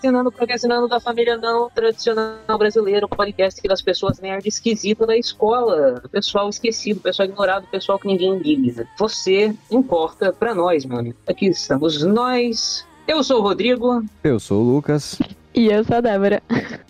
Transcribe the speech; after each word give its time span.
Procrastinando, 0.00 0.32
procrastinando 0.32 0.88
da 0.88 0.98
família 0.98 1.36
não 1.36 1.68
tradicional 1.68 2.56
brasileiro, 2.56 3.06
podcast 3.06 3.60
das 3.68 3.82
pessoas 3.82 4.18
nerd 4.18 4.48
esquisita 4.48 5.06
da 5.06 5.14
escola, 5.14 6.00
do 6.00 6.08
pessoal 6.08 6.48
esquecido, 6.48 7.00
pessoal 7.00 7.28
ignorado, 7.28 7.66
pessoal 7.66 7.98
que 7.98 8.06
ninguém 8.06 8.38
liga. 8.38 8.88
Você 8.98 9.54
importa 9.70 10.32
pra 10.32 10.54
nós, 10.54 10.86
mano. 10.86 11.14
Aqui 11.28 11.48
estamos 11.48 12.02
nós. 12.02 12.86
Eu 13.06 13.22
sou 13.22 13.40
o 13.40 13.42
Rodrigo. 13.42 14.02
Eu 14.24 14.40
sou 14.40 14.62
o 14.62 14.74
Lucas. 14.74 15.18
E 15.54 15.66
eu 15.66 15.84
sou 15.84 15.96
a 15.96 16.00
Débora. 16.00 16.42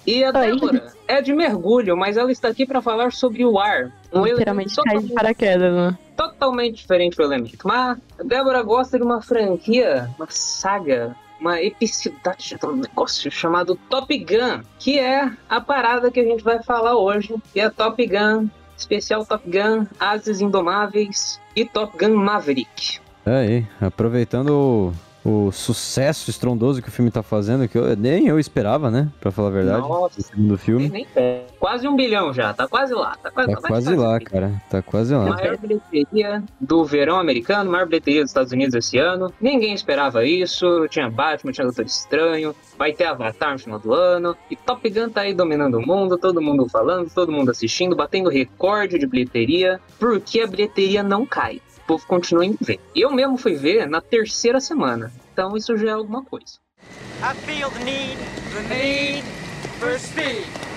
E 0.06 0.22
a 0.22 0.28
Oi. 0.38 0.52
Débora 0.52 0.92
é 1.08 1.20
de 1.20 1.34
mergulho, 1.34 1.96
mas 1.96 2.16
ela 2.16 2.30
está 2.30 2.46
aqui 2.46 2.64
para 2.64 2.80
falar 2.80 3.10
sobre 3.10 3.44
o 3.44 3.58
ar. 3.58 3.92
Um 4.12 4.24
Literalmente 4.24 4.72
elemento 4.72 4.82
cai 4.82 4.98
de 4.98 5.08
totalmente, 5.08 5.14
paraquedas, 5.14 5.74
né? 5.74 5.98
totalmente 6.16 6.76
diferente 6.76 7.16
do 7.16 7.24
elemento. 7.24 7.66
Mas 7.66 7.98
a 8.20 8.22
Débora 8.22 8.62
gosta 8.62 8.96
de 8.96 9.02
uma 9.02 9.20
franquia, 9.20 10.08
uma 10.16 10.26
saga, 10.28 11.16
uma 11.40 11.60
epicidade 11.60 12.56
de 12.60 12.66
um 12.66 12.76
negócio 12.76 13.30
chamado 13.30 13.74
Top 13.88 14.16
Gun, 14.18 14.62
que 14.78 14.98
é 14.98 15.30
a 15.48 15.60
parada 15.60 16.10
que 16.10 16.20
a 16.20 16.24
gente 16.24 16.44
vai 16.44 16.62
falar 16.62 16.96
hoje. 16.96 17.34
E 17.54 17.60
é 17.60 17.70
Top 17.70 18.04
Gun, 18.06 18.48
especial 18.76 19.24
Top 19.24 19.48
Gun, 19.48 19.86
Ases 19.98 20.40
Indomáveis 20.40 21.40
e 21.56 21.64
Top 21.64 21.96
Gun 21.96 22.14
Maverick. 22.16 23.00
Aí, 23.24 23.66
aproveitando 23.80 24.92
o, 25.24 25.50
sucesso 25.52 26.30
estrondoso 26.30 26.80
que 26.82 26.88
o 26.88 26.92
filme 26.92 27.10
tá 27.10 27.22
fazendo, 27.22 27.68
que 27.68 27.76
eu, 27.76 27.96
nem 27.96 28.26
eu 28.26 28.38
esperava, 28.38 28.90
né? 28.90 29.08
Pra 29.20 29.30
falar 29.30 29.48
a 29.48 29.52
verdade. 29.52 29.88
Nossa. 29.88 30.20
Segundo 30.20 30.48
Nem, 30.48 30.56
filme. 30.58 30.88
nem 30.88 31.06
é. 31.14 31.44
Quase 31.58 31.86
um 31.86 31.94
bilhão 31.94 32.32
já, 32.32 32.54
tá 32.54 32.66
quase 32.66 32.94
lá. 32.94 33.16
Tá 33.22 33.30
quase, 33.30 33.52
Tá 33.52 33.60
quase 33.60 33.94
lá, 33.94 34.20
cara. 34.20 34.62
Tá 34.70 34.82
quase 34.82 35.14
lá. 35.14 35.26
Maior 35.26 35.58
bilheteria 35.58 36.42
do 36.60 36.84
verão 36.84 37.18
americano, 37.18 37.70
maior 37.70 37.86
bilheteria 37.86 38.22
dos 38.22 38.30
Estados 38.30 38.52
Unidos 38.52 38.74
esse 38.74 38.98
ano. 38.98 39.32
Ninguém 39.40 39.74
esperava 39.74 40.24
isso. 40.24 40.88
Tinha 40.88 41.10
Batman, 41.10 41.52
tinha 41.52 41.66
Doutor 41.66 41.84
Estranho, 41.84 42.54
vai 42.78 42.92
ter 42.92 43.04
Avatar 43.04 43.52
no 43.52 43.58
final 43.58 43.78
do 43.78 43.92
ano. 43.92 44.34
E 44.50 44.56
Top 44.56 44.88
Gun 44.88 45.10
tá 45.10 45.22
aí 45.22 45.34
dominando 45.34 45.74
o 45.74 45.86
mundo, 45.86 46.16
todo 46.16 46.40
mundo 46.40 46.66
falando, 46.68 47.10
todo 47.10 47.30
mundo 47.30 47.50
assistindo, 47.50 47.94
batendo 47.94 48.30
recorde 48.30 48.98
de 48.98 49.06
bilheteria, 49.06 49.80
porque 49.98 50.40
a 50.40 50.46
bilheteria 50.46 51.02
não 51.02 51.26
cai. 51.26 51.60
Povo 51.90 52.06
continua 52.06 52.46
indo 52.46 52.58
ver. 52.60 52.78
Eu 52.94 53.10
mesmo 53.10 53.36
fui 53.36 53.56
ver 53.56 53.84
na 53.88 54.00
terceira 54.00 54.60
semana. 54.60 55.12
Então 55.32 55.56
isso 55.56 55.76
já 55.76 55.88
é 55.88 55.90
alguma 55.90 56.22
coisa. 56.22 56.60
I 57.20 57.34
feel 57.44 57.68
the 57.68 57.84
need, 57.84 58.16
the 58.54 58.62
need 58.72 59.24
for 59.80 59.98
speed. 59.98 60.69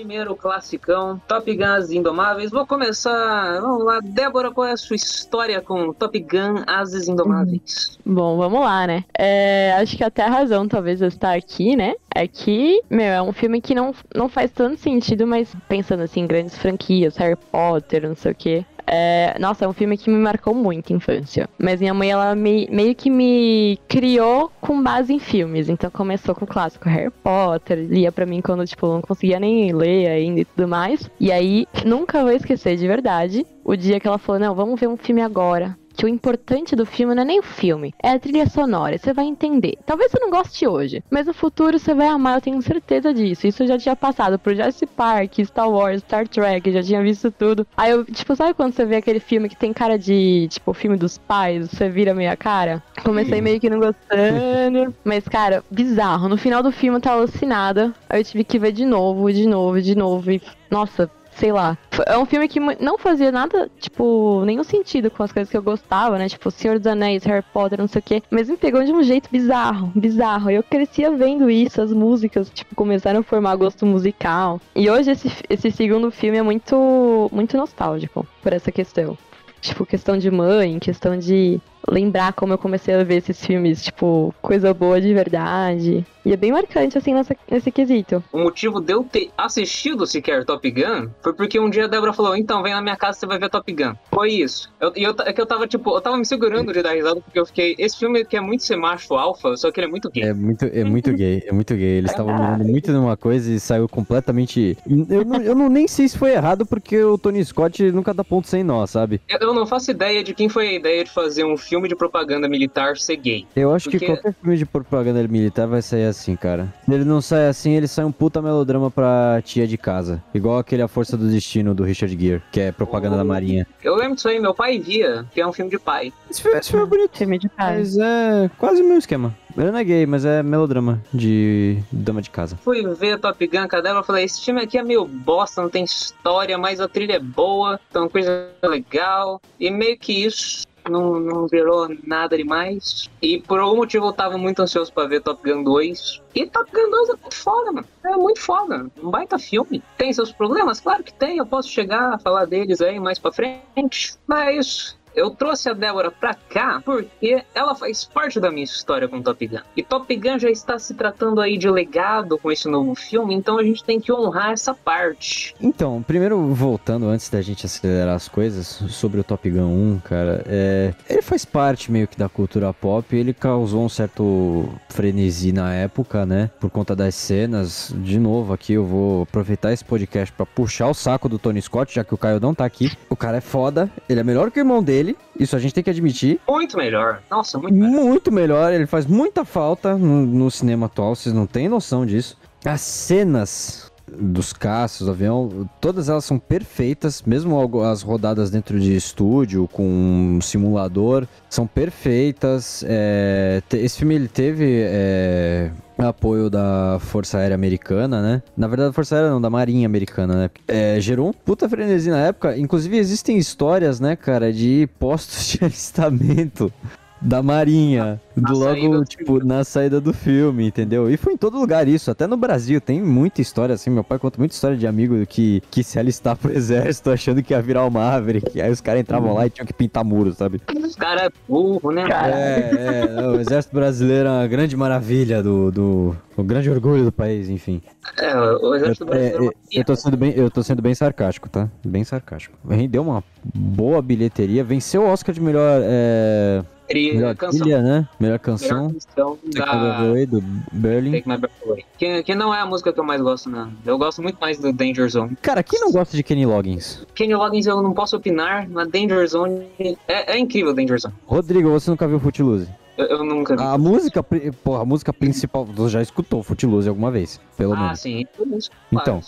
Primeiro 0.00 0.34
classicão, 0.34 1.20
Top 1.28 1.54
Gun 1.54 1.62
As 1.62 1.90
Indomáveis. 1.90 2.50
Vou 2.50 2.66
começar. 2.66 3.60
Vamos 3.60 3.84
lá, 3.84 4.00
Débora, 4.00 4.50
qual 4.50 4.66
é 4.66 4.72
a 4.72 4.76
sua 4.78 4.96
história 4.96 5.60
com 5.60 5.92
Top 5.92 6.18
Gun 6.18 6.64
Ases 6.66 7.06
Indomáveis? 7.06 7.98
Bom, 8.02 8.38
vamos 8.38 8.60
lá, 8.60 8.86
né? 8.86 9.04
É, 9.16 9.74
acho 9.74 9.98
que 9.98 10.02
até 10.02 10.22
a 10.22 10.30
razão, 10.30 10.66
talvez, 10.66 11.02
eu 11.02 11.08
estar 11.08 11.36
aqui, 11.36 11.76
né? 11.76 11.96
É 12.14 12.26
que, 12.26 12.82
meu, 12.88 13.04
é 13.04 13.20
um 13.20 13.30
filme 13.30 13.60
que 13.60 13.74
não, 13.74 13.94
não 14.14 14.26
faz 14.26 14.50
tanto 14.50 14.80
sentido, 14.80 15.26
mas 15.26 15.54
pensando 15.68 16.02
assim, 16.02 16.26
grandes 16.26 16.56
franquias, 16.56 17.18
Harry 17.18 17.36
Potter, 17.36 18.08
não 18.08 18.16
sei 18.16 18.32
o 18.32 18.34
quê. 18.34 18.64
É, 18.92 19.36
nossa, 19.38 19.64
é 19.64 19.68
um 19.68 19.72
filme 19.72 19.96
que 19.96 20.10
me 20.10 20.16
marcou 20.18 20.52
muito 20.52 20.92
a 20.92 20.96
infância. 20.96 21.48
Mas 21.56 21.78
minha 21.80 21.94
mãe, 21.94 22.10
ela 22.10 22.34
me- 22.34 22.66
meio 22.72 22.92
que 22.94 23.08
me 23.08 23.78
criou 23.86 24.50
com 24.60 24.82
base 24.82 25.12
em 25.12 25.20
filmes. 25.20 25.68
Então 25.68 25.88
começou 25.90 26.34
com 26.34 26.44
o 26.44 26.48
clássico 26.48 26.88
Harry 26.88 27.10
Potter, 27.22 27.78
lia 27.88 28.10
pra 28.10 28.26
mim 28.26 28.40
quando, 28.40 28.66
tipo, 28.66 28.86
não 28.88 29.00
conseguia 29.00 29.38
nem 29.38 29.72
ler 29.72 30.08
ainda 30.08 30.40
e 30.40 30.44
tudo 30.44 30.66
mais. 30.66 31.08
E 31.20 31.30
aí, 31.30 31.66
nunca 31.86 32.22
vou 32.22 32.32
esquecer 32.32 32.76
de 32.76 32.86
verdade 32.88 33.46
o 33.64 33.76
dia 33.76 34.00
que 34.00 34.08
ela 34.08 34.18
falou: 34.18 34.40
Não, 34.40 34.54
vamos 34.56 34.80
ver 34.80 34.88
um 34.88 34.96
filme 34.96 35.22
agora. 35.22 35.78
O 36.04 36.08
importante 36.08 36.74
do 36.74 36.86
filme 36.86 37.14
não 37.14 37.22
é 37.22 37.26
nem 37.26 37.40
o 37.40 37.42
filme, 37.42 37.94
é 38.02 38.10
a 38.10 38.18
trilha 38.18 38.48
sonora. 38.48 38.96
Você 38.98 39.12
vai 39.12 39.26
entender. 39.26 39.78
Talvez 39.84 40.10
você 40.10 40.18
não 40.18 40.30
goste 40.30 40.66
hoje, 40.66 41.02
mas 41.10 41.26
no 41.26 41.34
futuro 41.34 41.78
você 41.78 41.94
vai 41.94 42.08
amar, 42.08 42.36
eu 42.36 42.40
tenho 42.40 42.62
certeza 42.62 43.12
disso. 43.12 43.46
Isso 43.46 43.62
eu 43.62 43.66
já 43.66 43.78
tinha 43.78 43.96
passado 43.96 44.38
por 44.38 44.54
Jurassic 44.54 44.92
Park, 44.94 45.38
Star 45.44 45.70
Wars, 45.70 46.00
Star 46.00 46.26
Trek, 46.26 46.70
já 46.72 46.82
tinha 46.82 47.02
visto 47.02 47.30
tudo. 47.30 47.66
Aí 47.76 47.90
eu, 47.90 48.04
tipo, 48.04 48.34
sabe 48.34 48.54
quando 48.54 48.72
você 48.72 48.84
vê 48.84 48.96
aquele 48.96 49.20
filme 49.20 49.48
que 49.48 49.56
tem 49.56 49.72
cara 49.72 49.98
de, 49.98 50.48
tipo, 50.50 50.72
filme 50.72 50.96
dos 50.96 51.18
pais, 51.18 51.68
você 51.68 51.88
vira 51.88 52.14
meio 52.14 52.30
a 52.30 52.36
cara? 52.36 52.82
Comecei 53.02 53.40
meio 53.40 53.60
que 53.60 53.70
não 53.70 53.78
gostando, 53.78 54.94
mas, 55.04 55.24
cara, 55.28 55.64
bizarro. 55.70 56.28
No 56.28 56.36
final 56.36 56.62
do 56.62 56.72
filme 56.72 56.96
eu 56.96 57.02
tava 57.02 57.18
alucinada. 57.18 57.94
Aí 58.08 58.20
eu 58.20 58.24
tive 58.24 58.44
que 58.44 58.58
ver 58.58 58.72
de 58.72 58.84
novo, 58.84 59.32
de 59.32 59.46
novo, 59.46 59.80
de 59.80 59.94
novo. 59.94 60.30
E, 60.30 60.42
nossa, 60.70 61.10
sei 61.40 61.52
lá. 61.52 61.76
É 62.06 62.18
um 62.18 62.26
filme 62.26 62.46
que 62.46 62.60
não 62.60 62.98
fazia 62.98 63.32
nada, 63.32 63.70
tipo, 63.80 64.44
nenhum 64.44 64.62
sentido 64.62 65.10
com 65.10 65.22
as 65.22 65.32
coisas 65.32 65.50
que 65.50 65.56
eu 65.56 65.62
gostava, 65.62 66.18
né? 66.18 66.28
Tipo, 66.28 66.50
Senhor 66.50 66.78
dos 66.78 66.86
Anéis, 66.86 67.24
Harry 67.24 67.44
Potter, 67.52 67.78
não 67.78 67.88
sei 67.88 67.98
o 67.98 68.02
quê. 68.02 68.22
Mas 68.30 68.48
me 68.48 68.58
pegou 68.58 68.84
de 68.84 68.92
um 68.92 69.02
jeito 69.02 69.30
bizarro, 69.32 69.90
bizarro. 69.94 70.50
Eu 70.50 70.62
crescia 70.62 71.10
vendo 71.10 71.50
isso, 71.50 71.80
as 71.80 71.92
músicas, 71.92 72.50
tipo, 72.50 72.74
começaram 72.74 73.20
a 73.20 73.22
formar 73.22 73.56
gosto 73.56 73.86
musical. 73.86 74.60
E 74.76 74.90
hoje 74.90 75.12
esse, 75.12 75.32
esse 75.48 75.70
segundo 75.70 76.10
filme 76.10 76.36
é 76.36 76.42
muito, 76.42 77.30
muito 77.32 77.56
nostálgico 77.56 78.26
por 78.42 78.52
essa 78.52 78.70
questão. 78.70 79.16
Tipo, 79.62 79.84
questão 79.86 80.16
de 80.16 80.30
mãe, 80.30 80.78
questão 80.78 81.18
de 81.18 81.60
lembrar 81.88 82.32
como 82.32 82.52
eu 82.52 82.58
comecei 82.58 82.94
a 82.94 83.04
ver 83.04 83.16
esses 83.16 83.44
filmes, 83.44 83.82
tipo, 83.82 84.34
coisa 84.40 84.72
boa 84.72 85.00
de 85.00 85.12
verdade. 85.12 86.06
E 86.24 86.32
é 86.32 86.36
bem 86.36 86.52
marcante, 86.52 86.98
assim, 86.98 87.14
nessa, 87.14 87.34
nesse 87.50 87.70
quesito. 87.70 88.22
O 88.32 88.38
motivo 88.38 88.80
de 88.80 88.92
eu 88.92 89.02
ter 89.04 89.30
assistido 89.36 90.06
sequer 90.06 90.44
Top 90.44 90.68
Gun 90.70 91.08
foi 91.22 91.32
porque 91.32 91.58
um 91.58 91.70
dia 91.70 91.84
a 91.84 91.88
Débora 91.88 92.12
falou: 92.12 92.36
então 92.36 92.62
vem 92.62 92.72
na 92.74 92.82
minha 92.82 92.96
casa 92.96 93.18
você 93.18 93.26
vai 93.26 93.38
ver 93.38 93.48
Top 93.48 93.72
Gun. 93.72 93.94
Foi 94.12 94.30
isso. 94.30 94.70
Eu, 94.80 94.92
e 94.96 95.02
eu, 95.02 95.14
é 95.24 95.32
que 95.32 95.40
eu 95.40 95.46
tava, 95.46 95.66
tipo, 95.66 95.94
eu 95.96 96.00
tava 96.00 96.16
me 96.16 96.26
segurando 96.26 96.72
de 96.72 96.82
dar 96.82 96.92
risada 96.94 97.20
porque 97.20 97.38
eu 97.38 97.46
fiquei. 97.46 97.74
Esse 97.78 97.98
filme 97.98 98.24
quer 98.24 98.40
muito 98.40 98.62
ser 98.64 98.76
macho 98.76 99.14
alfa, 99.14 99.56
só 99.56 99.70
que 99.70 99.80
ele 99.80 99.86
é 99.86 99.90
muito 99.90 100.10
gay. 100.10 100.24
É 100.24 100.34
muito, 100.34 100.64
é 100.66 100.84
muito 100.84 101.12
gay, 101.12 101.42
é 101.46 101.52
muito 101.52 101.74
gay. 101.74 101.98
Eles 101.98 102.10
estavam 102.10 102.34
mirando 102.34 102.64
muito 102.64 102.92
numa 102.92 103.16
coisa 103.16 103.50
e 103.50 103.58
saiu 103.58 103.88
completamente. 103.88 104.76
Eu, 105.08 105.24
não, 105.24 105.40
eu 105.40 105.54
não 105.54 105.68
nem 105.68 105.88
sei 105.88 106.08
se 106.08 106.18
foi 106.18 106.32
errado, 106.32 106.66
porque 106.66 107.02
o 107.02 107.16
Tony 107.16 107.44
Scott 107.44 107.82
nunca 107.92 108.12
dá 108.12 108.22
ponto 108.22 108.46
sem 108.46 108.62
nó, 108.62 108.86
sabe? 108.86 109.20
Eu, 109.28 109.38
eu 109.38 109.54
não 109.54 109.66
faço 109.66 109.90
ideia 109.90 110.22
de 110.22 110.34
quem 110.34 110.48
foi 110.48 110.68
a 110.68 110.72
ideia 110.74 111.04
de 111.04 111.10
fazer 111.10 111.44
um 111.44 111.56
filme 111.56 111.88
de 111.88 111.96
propaganda 111.96 112.48
militar 112.48 112.96
ser 112.98 113.16
gay. 113.16 113.46
Eu 113.56 113.72
acho 113.72 113.88
que 113.88 113.98
Porque- 113.98 114.06
qualquer 114.12 114.34
filme 114.34 114.56
de 114.58 114.66
propaganda 114.66 115.26
militar 115.26 115.66
vai 115.66 115.80
sair 115.80 116.09
assim, 116.10 116.36
cara. 116.36 116.72
Se 116.84 116.92
ele 116.92 117.04
não 117.04 117.20
sai 117.20 117.48
assim, 117.48 117.72
ele 117.72 117.88
sai 117.88 118.04
um 118.04 118.12
puta 118.12 118.42
melodrama 118.42 118.90
pra 118.90 119.40
tia 119.44 119.66
de 119.66 119.78
casa. 119.78 120.22
Igual 120.34 120.58
aquele 120.58 120.82
A 120.82 120.88
Força 120.88 121.16
do 121.16 121.28
Destino 121.28 121.74
do 121.74 121.82
Richard 121.82 122.16
Gere, 122.18 122.42
que 122.52 122.60
é 122.60 122.72
propaganda 122.72 123.16
da 123.16 123.24
Marinha. 123.24 123.66
Eu 123.82 123.94
lembro 123.96 124.16
disso 124.16 124.28
aí, 124.28 124.38
meu 124.38 124.54
pai 124.54 124.78
via, 124.78 125.24
que 125.32 125.40
é 125.40 125.46
um 125.46 125.52
filme 125.52 125.70
de 125.70 125.78
pai. 125.78 126.12
Esse 126.30 126.42
filme, 126.42 126.58
esse 126.58 126.70
filme 126.70 126.84
é 126.84 126.88
bonito. 126.88 127.16
Filme 127.16 127.38
de 127.38 127.48
pai. 127.48 127.78
Mas 127.78 127.96
é 127.98 128.50
quase 128.58 128.80
o 128.80 128.84
mesmo 128.84 128.98
esquema. 128.98 129.34
Ele 129.56 129.70
não 129.70 129.78
é 129.78 129.84
gay, 129.84 130.06
mas 130.06 130.24
é 130.24 130.42
melodrama 130.42 131.02
de 131.12 131.82
dama 131.90 132.22
de 132.22 132.30
casa. 132.30 132.56
Fui 132.62 132.82
ver 132.94 133.18
Top 133.18 133.46
Gun 133.46 133.68
com 133.68 133.76
a 133.76 133.80
Débora 133.80 134.02
e 134.02 134.06
falei: 134.06 134.24
esse 134.24 134.44
filme 134.44 134.60
aqui 134.60 134.78
é 134.78 134.82
meio 134.82 135.04
bosta, 135.04 135.60
não 135.60 135.68
tem 135.68 135.84
história, 135.84 136.56
mas 136.56 136.80
a 136.80 136.88
trilha 136.88 137.14
é 137.14 137.18
boa, 137.18 137.78
então 137.90 138.08
coisa 138.08 138.48
legal. 138.62 139.40
E 139.58 139.70
meio 139.70 139.98
que 139.98 140.24
isso. 140.24 140.66
Não, 140.90 141.20
não 141.20 141.46
virou 141.46 141.88
nada 142.04 142.36
demais. 142.36 143.08
E 143.22 143.40
por 143.40 143.60
algum 143.60 143.76
motivo 143.76 144.06
eu 144.06 144.12
tava 144.12 144.36
muito 144.36 144.60
ansioso 144.60 144.92
pra 144.92 145.06
ver 145.06 145.22
Top 145.22 145.42
Gun 145.42 145.62
2. 145.62 146.22
E 146.34 146.46
Top 146.46 146.70
Gun 146.70 146.90
2 146.90 147.08
é 147.10 147.12
muito 147.12 147.36
foda, 147.36 147.72
mano. 147.72 147.86
É 148.04 148.16
muito 148.16 148.40
foda. 148.40 148.86
Um 149.02 149.10
baita 149.10 149.38
filme. 149.38 149.82
Tem 149.96 150.12
seus 150.12 150.32
problemas? 150.32 150.80
Claro 150.80 151.02
que 151.02 151.12
tem. 151.12 151.38
Eu 151.38 151.46
posso 151.46 151.68
chegar 151.68 152.14
a 152.14 152.18
falar 152.18 152.44
deles 152.44 152.80
aí 152.80 152.98
mais 152.98 153.18
pra 153.18 153.32
frente. 153.32 154.14
Mas. 154.26 154.98
Eu 155.14 155.30
trouxe 155.30 155.68
a 155.68 155.72
Débora 155.72 156.10
pra 156.10 156.34
cá 156.34 156.80
porque 156.84 157.42
ela 157.54 157.74
faz 157.74 158.04
parte 158.04 158.40
da 158.40 158.50
minha 158.50 158.64
história 158.64 159.08
com 159.08 159.22
Top 159.22 159.46
Gun. 159.46 159.58
E 159.76 159.82
Top 159.82 160.16
Gun 160.16 160.38
já 160.38 160.50
está 160.50 160.78
se 160.78 160.94
tratando 160.94 161.40
aí 161.40 161.56
de 161.56 161.68
legado 161.68 162.38
com 162.38 162.50
esse 162.50 162.68
novo 162.68 162.94
filme, 162.94 163.34
então 163.34 163.58
a 163.58 163.62
gente 163.62 163.84
tem 163.84 164.00
que 164.00 164.12
honrar 164.12 164.52
essa 164.52 164.74
parte. 164.74 165.54
Então, 165.60 166.02
primeiro 166.02 166.38
voltando 166.54 167.08
antes 167.08 167.28
da 167.28 167.40
gente 167.42 167.66
acelerar 167.66 168.14
as 168.14 168.28
coisas 168.28 168.66
sobre 168.66 169.20
o 169.20 169.24
Top 169.24 169.48
Gun 169.48 169.94
1, 169.94 170.00
cara, 170.04 170.44
é, 170.46 170.94
ele 171.08 171.22
faz 171.22 171.44
parte 171.44 171.90
meio 171.90 172.06
que 172.06 172.18
da 172.18 172.28
cultura 172.28 172.72
pop, 172.72 173.14
ele 173.14 173.32
causou 173.32 173.84
um 173.84 173.88
certo 173.88 174.68
frenesi 174.88 175.52
na 175.52 175.72
época, 175.72 176.26
né? 176.26 176.50
Por 176.60 176.70
conta 176.70 176.94
das 176.94 177.14
cenas. 177.14 177.92
De 177.96 178.18
novo, 178.18 178.52
aqui 178.52 178.74
eu 178.74 178.84
vou 178.84 179.22
aproveitar 179.22 179.72
esse 179.72 179.84
podcast 179.84 180.32
pra 180.32 180.44
puxar 180.46 180.88
o 180.88 180.94
saco 180.94 181.28
do 181.28 181.38
Tony 181.38 181.60
Scott, 181.62 181.94
já 181.94 182.04
que 182.04 182.14
o 182.14 182.18
Caio 182.18 182.40
não 182.40 182.54
tá 182.54 182.64
aqui. 182.64 182.92
O 183.08 183.16
cara 183.16 183.38
é 183.38 183.40
foda, 183.40 183.90
ele 184.08 184.20
é 184.20 184.24
melhor 184.24 184.50
que 184.50 184.58
o 184.58 184.62
irmão 184.62 184.82
dele, 184.82 184.99
isso 185.38 185.56
a 185.56 185.58
gente 185.58 185.74
tem 185.74 185.82
que 185.82 185.90
admitir. 185.90 186.40
Muito 186.48 186.76
melhor. 186.76 187.22
Nossa, 187.30 187.58
muito 187.58 187.74
melhor. 187.74 187.90
Muito 187.90 188.32
melhor, 188.32 188.72
ele 188.72 188.86
faz 188.86 189.06
muita 189.06 189.44
falta 189.44 189.96
no, 189.96 190.24
no 190.26 190.50
cinema 190.50 190.86
atual, 190.86 191.14
vocês 191.14 191.34
não 191.34 191.46
têm 191.46 191.68
noção 191.68 192.06
disso. 192.06 192.36
As 192.64 192.80
cenas 192.80 193.89
dos 194.18 194.52
caças, 194.52 195.06
do 195.06 195.12
avião, 195.12 195.68
todas 195.80 196.08
elas 196.08 196.24
são 196.24 196.38
perfeitas, 196.38 197.22
mesmo 197.22 197.58
as 197.82 198.02
rodadas 198.02 198.50
dentro 198.50 198.78
de 198.78 198.94
estúdio, 198.94 199.68
com 199.72 199.86
um 199.86 200.40
simulador, 200.40 201.26
são 201.48 201.66
perfeitas. 201.66 202.84
É, 202.86 203.62
esse 203.72 203.98
filme 203.98 204.14
ele 204.14 204.28
teve 204.28 204.82
é, 204.84 205.70
apoio 205.98 206.48
da 206.48 206.98
Força 207.00 207.38
Aérea 207.38 207.54
Americana, 207.54 208.22
né? 208.22 208.42
Na 208.56 208.66
verdade, 208.66 208.90
da 208.90 208.92
Força 208.92 209.16
Aérea 209.16 209.30
não, 209.30 209.40
da 209.40 209.50
Marinha 209.50 209.86
Americana, 209.86 210.34
né? 210.34 210.50
É, 210.66 211.00
gerou 211.00 211.28
um 211.28 211.32
puta 211.32 211.68
frenesi 211.68 212.10
na 212.10 212.18
época. 212.18 212.56
Inclusive, 212.56 212.96
existem 212.96 213.36
histórias, 213.36 214.00
né, 214.00 214.16
cara, 214.16 214.52
de 214.52 214.88
postos 214.98 215.48
de 215.52 215.64
alistamento 215.64 216.72
da 217.20 217.42
Marinha. 217.42 218.20
Na 218.36 218.52
logo, 218.52 219.04
tipo, 219.04 219.44
na 219.44 219.64
saída 219.64 220.00
do 220.00 220.14
filme, 220.14 220.66
entendeu? 220.66 221.10
E 221.10 221.16
foi 221.16 221.34
em 221.34 221.36
todo 221.36 221.58
lugar 221.58 221.86
isso, 221.86 222.10
até 222.10 222.26
no 222.26 222.36
Brasil. 222.36 222.80
Tem 222.80 223.02
muita 223.02 223.42
história, 223.42 223.74
assim. 223.74 223.90
Meu 223.90 224.02
pai 224.02 224.18
conta 224.18 224.38
muita 224.38 224.54
história 224.54 224.76
de 224.76 224.86
amigo 224.86 225.26
que, 225.26 225.62
que 225.70 225.82
se 225.84 225.98
alistar 225.98 226.36
pro 226.36 226.50
exército 226.56 227.10
achando 227.10 227.42
que 227.42 227.52
ia 227.52 227.60
virar 227.60 227.84
o 227.84 227.90
Maverick. 227.90 228.60
Aí 228.60 228.70
os 228.70 228.80
caras 228.80 229.02
entravam 229.02 229.34
lá 229.34 229.46
e 229.46 229.50
tinham 229.50 229.66
que 229.66 229.72
pintar 229.74 230.04
muros, 230.04 230.36
sabe? 230.38 230.60
Os 230.82 230.94
caras 230.96 231.24
é 231.24 231.30
burro, 231.46 231.90
né? 231.92 232.06
Cara. 232.08 232.34
É, 232.34 232.70
é, 233.18 233.28
o 233.28 233.40
exército 233.40 233.74
brasileiro 233.74 234.28
é 234.28 234.32
uma 234.32 234.46
grande 234.46 234.76
maravilha 234.76 235.42
do, 235.42 235.70
do. 235.70 236.16
O 236.36 236.42
grande 236.42 236.70
orgulho 236.70 237.04
do 237.04 237.12
país, 237.12 237.50
enfim. 237.50 237.82
É, 238.18 238.34
o 238.34 238.74
exército 238.74 239.04
É, 239.04 239.06
brasileiro. 239.06 239.44
é 239.44 239.76
é, 239.76 239.80
eu, 239.80 239.84
tô 239.84 239.94
sendo 239.96 240.16
bem, 240.16 240.32
eu 240.34 240.50
tô 240.50 240.62
sendo 240.62 240.80
bem 240.80 240.94
sarcástico, 240.94 241.48
tá? 241.48 241.68
Bem 241.84 242.04
sarcástico. 242.04 242.56
Rendeu 242.68 243.02
uma 243.02 243.22
boa 243.54 244.00
bilheteria, 244.00 244.64
venceu 244.64 245.02
o 245.02 245.06
Oscar 245.08 245.34
de 245.34 245.40
melhor, 245.40 245.80
é, 245.84 246.62
melhor 246.94 247.36
canção. 247.36 247.60
trilha, 247.60 247.82
né? 247.82 248.08
Melhor 248.18 248.30
Melhor 248.30 248.38
canção. 248.38 248.92
canção 248.92 249.36
Take 249.36 249.58
My 249.58 249.82
da 249.82 249.98
Away, 249.98 250.26
do 250.26 250.42
Berlin. 250.72 251.12
Take 251.12 251.28
My 251.28 251.36
Breath 251.36 251.52
Away. 251.66 251.84
Que, 251.98 252.22
que 252.22 252.34
não 252.34 252.54
é 252.54 252.60
a 252.60 252.66
música 252.66 252.92
que 252.92 253.00
eu 253.00 253.04
mais 253.04 253.20
gosto, 253.20 253.48
não. 253.50 253.72
Eu 253.84 253.98
gosto 253.98 254.22
muito 254.22 254.38
mais 254.40 254.58
do 254.58 254.72
Danger 254.72 255.08
Zone. 255.08 255.36
Cara, 255.42 255.62
quem 255.62 255.80
não 255.80 255.90
gosta 255.92 256.16
de 256.16 256.22
Kenny 256.22 256.46
Loggins? 256.46 257.04
Kenny 257.14 257.34
Loggins 257.34 257.66
eu 257.66 257.82
não 257.82 257.92
posso 257.92 258.16
opinar, 258.16 258.68
mas 258.68 258.88
Danger 258.88 259.26
Zone 259.28 259.66
é, 260.08 260.34
é 260.34 260.38
incrível 260.38 260.74
Danger 260.74 261.00
Zone. 261.00 261.14
Rodrigo, 261.26 261.70
você 261.70 261.90
nunca 261.90 262.06
viu 262.08 262.18
Footloose? 262.20 262.68
Eu, 263.00 263.06
eu 263.06 263.24
nunca 263.24 263.56
vi. 263.56 263.62
A 263.62 263.78
música, 263.78 264.22
porra, 264.22 264.82
a 264.82 264.84
música 264.84 265.12
principal, 265.12 265.64
você 265.64 265.94
já 265.94 266.02
escutou 266.02 266.42
Footloose 266.42 266.88
alguma 266.88 267.10
vez, 267.10 267.40
pelo 267.56 267.72
Ah, 267.72 267.80
menos. 267.80 268.00
sim. 268.00 268.26
Isso, 268.56 268.70
Então. 268.92 269.20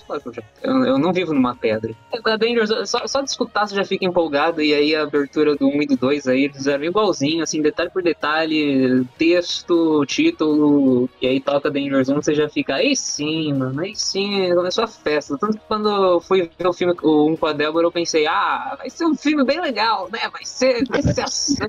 eu, 0.62 0.84
eu, 0.84 0.98
não 0.98 1.12
vivo 1.12 1.32
numa 1.32 1.54
pedra. 1.56 1.94
A 2.24 2.36
Danger 2.36 2.66
Zone, 2.66 2.86
só, 2.86 3.06
só 3.06 3.22
de 3.22 3.30
escutar 3.30 3.66
você 3.66 3.74
já 3.74 3.84
fica 3.84 4.04
empolgado, 4.04 4.60
e 4.60 4.74
aí 4.74 4.94
a 4.94 5.04
abertura 5.04 5.56
do 5.56 5.66
1 5.68 5.82
e 5.82 5.86
do 5.86 5.96
2 5.96 6.28
aí, 6.28 6.44
eles 6.44 6.56
fizeram 6.56 6.84
igualzinho, 6.84 7.42
assim, 7.42 7.62
detalhe 7.62 7.88
por 7.90 8.02
detalhe, 8.02 9.06
texto, 9.16 10.04
título, 10.06 11.08
e 11.20 11.26
aí 11.26 11.40
toca 11.40 11.70
Danger 11.70 12.04
Zone, 12.04 12.22
você 12.22 12.34
já 12.34 12.48
fica, 12.48 12.74
aí 12.74 12.94
sim, 12.94 13.54
mano, 13.54 13.80
aí 13.80 13.94
sim, 13.96 14.54
começou 14.54 14.84
a 14.84 14.88
festa. 14.88 15.38
Tanto 15.38 15.56
que 15.56 15.64
quando 15.66 15.88
eu 15.88 16.20
fui 16.20 16.50
ver 16.58 16.66
o 16.66 16.72
filme 16.72 16.94
o 17.02 17.28
1 17.30 17.36
com 17.36 17.46
a 17.46 17.52
Débora, 17.52 17.86
eu 17.86 17.92
pensei, 17.92 18.26
ah, 18.26 18.74
vai 18.76 18.90
ser 18.90 19.06
um 19.06 19.14
filme 19.14 19.44
bem 19.44 19.60
legal, 19.60 20.08
né? 20.12 20.20
Vai 20.30 20.44
ser, 20.44 20.84
vai 20.88 21.02
ser 21.02 21.22
ação. 21.22 21.68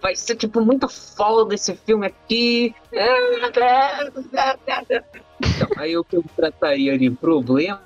Vai 0.00 0.16
ser, 0.16 0.36
tipo, 0.36 0.60
muito 0.60 0.88
foda 0.88 1.54
esse 1.54 1.74
filme 1.74 2.06
aqui. 2.06 2.74
Então, 5.40 5.68
aí 5.76 5.96
o 5.96 6.04
que 6.04 6.16
eu 6.16 6.24
trataria 6.36 6.98
de 6.98 7.10
problemas 7.10 7.80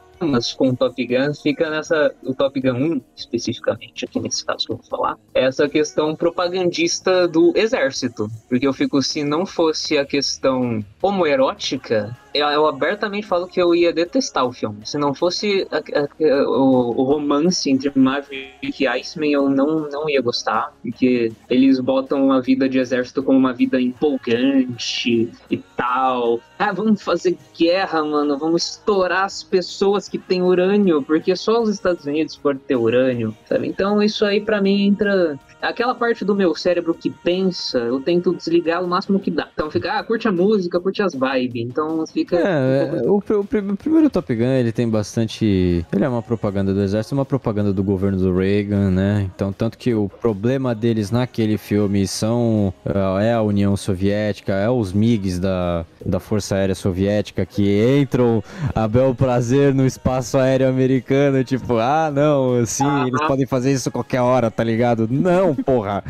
com 0.56 0.70
o 0.70 0.76
Top 0.76 1.06
Gun 1.06 1.34
fica 1.34 1.68
nessa. 1.68 2.14
O 2.22 2.34
Top 2.34 2.58
Gun 2.60 2.94
1, 2.96 3.00
especificamente, 3.16 4.04
aqui 4.04 4.20
nesse 4.20 4.44
caso 4.44 4.66
que 4.66 4.72
eu 4.72 4.76
vou 4.76 4.86
falar, 4.86 5.18
é 5.34 5.44
essa 5.44 5.68
questão 5.68 6.14
propagandista 6.16 7.28
do 7.28 7.52
exército. 7.56 8.28
Porque 8.48 8.66
eu 8.66 8.72
fico, 8.72 9.02
se 9.02 9.22
não 9.22 9.44
fosse 9.44 9.98
a 9.98 10.04
questão 10.04 10.84
homoerótica, 11.06 12.16
eu, 12.32 12.46
eu 12.48 12.66
abertamente 12.66 13.26
falo 13.26 13.46
que 13.46 13.60
eu 13.60 13.74
ia 13.74 13.92
detestar 13.92 14.44
o 14.44 14.52
filme. 14.52 14.78
Se 14.84 14.98
não 14.98 15.14
fosse 15.14 15.66
a- 15.70 15.76
a- 15.78 16.44
o, 16.48 17.00
o 17.00 17.04
romance 17.04 17.70
entre 17.70 17.92
Maverick 17.94 18.82
e 18.82 18.86
Iceman, 18.88 19.30
eu 19.30 19.48
não, 19.48 19.88
não 19.88 20.08
ia 20.08 20.20
gostar. 20.20 20.72
Porque 20.82 21.30
eles 21.48 21.78
botam 21.78 22.32
a 22.32 22.40
vida 22.40 22.68
de 22.68 22.78
exército 22.78 23.22
como 23.22 23.38
uma 23.38 23.52
vida 23.52 23.80
empolgante 23.80 25.30
e 25.50 25.56
tal. 25.76 26.40
Ah, 26.58 26.72
vamos 26.72 27.02
fazer 27.02 27.36
guerra, 27.56 28.02
mano. 28.04 28.38
Vamos 28.38 28.70
estourar 28.70 29.24
as 29.24 29.42
pessoas 29.42 30.08
que 30.08 30.18
têm 30.18 30.42
urânio, 30.42 31.02
porque 31.02 31.36
só 31.36 31.62
os 31.62 31.68
Estados 31.68 32.04
Unidos 32.04 32.36
podem 32.36 32.62
ter 32.66 32.76
urânio, 32.76 33.36
sabe? 33.48 33.68
Então 33.68 34.02
isso 34.02 34.24
aí 34.24 34.40
pra 34.40 34.60
mim 34.60 34.86
entra. 34.86 35.38
Aquela 35.68 35.94
parte 35.94 36.24
do 36.24 36.34
meu 36.34 36.54
cérebro 36.54 36.94
que 36.94 37.10
pensa, 37.10 37.78
eu 37.78 38.00
tento 38.00 38.34
desligar 38.34 38.82
o 38.82 38.88
máximo 38.88 39.18
que 39.18 39.30
dá. 39.30 39.48
Então 39.52 39.70
fica, 39.70 39.98
ah, 39.98 40.02
curte 40.04 40.28
a 40.28 40.32
música, 40.32 40.80
curte 40.80 41.02
as 41.02 41.14
vibes. 41.14 41.62
Então 41.62 42.06
fica. 42.06 42.36
É, 42.36 42.84
um 42.84 42.88
pouco- 42.90 43.06
é, 43.06 43.10
o, 43.10 43.20
pr- 43.20 43.34
o 43.34 43.44
pr- 43.62 43.72
o 43.72 43.76
primeiro 43.76 44.10
Top 44.10 44.34
Gun, 44.34 44.44
ele 44.44 44.72
tem 44.72 44.88
bastante... 44.88 45.84
Ele 45.92 46.04
é 46.04 46.08
uma 46.08 46.22
propaganda 46.22 46.72
do 46.74 46.80
exército, 46.80 47.14
uma 47.14 47.24
propaganda 47.24 47.72
do 47.72 47.82
governo 47.82 48.18
do 48.18 48.34
Reagan, 48.36 48.90
né? 48.90 49.28
Então, 49.34 49.52
tanto 49.52 49.78
que 49.78 49.94
o 49.94 50.08
problema 50.08 50.74
deles 50.74 51.10
naquele 51.10 51.56
filme 51.58 52.06
são... 52.06 52.72
é 53.20 53.32
a 53.32 53.42
União 53.42 53.76
Soviética, 53.76 54.52
é 54.54 54.68
os 54.68 54.92
MiGs 54.92 55.38
da, 55.38 55.84
da 56.04 56.20
Força 56.20 56.56
Aérea 56.56 56.74
Soviética 56.74 57.44
que 57.46 57.98
entram 58.00 58.42
a 58.74 58.86
bel 58.88 59.14
prazer 59.14 59.74
no 59.74 59.86
espaço 59.86 60.38
aéreo 60.38 60.68
americano, 60.68 61.42
tipo, 61.44 61.78
ah, 61.78 62.10
não, 62.12 62.54
assim, 62.54 62.84
eles 63.06 63.20
podem 63.26 63.46
fazer 63.46 63.72
isso 63.72 63.90
qualquer 63.90 64.20
hora, 64.20 64.50
tá 64.50 64.62
ligado? 64.64 65.08
Não, 65.10 65.53
porra! 65.62 66.02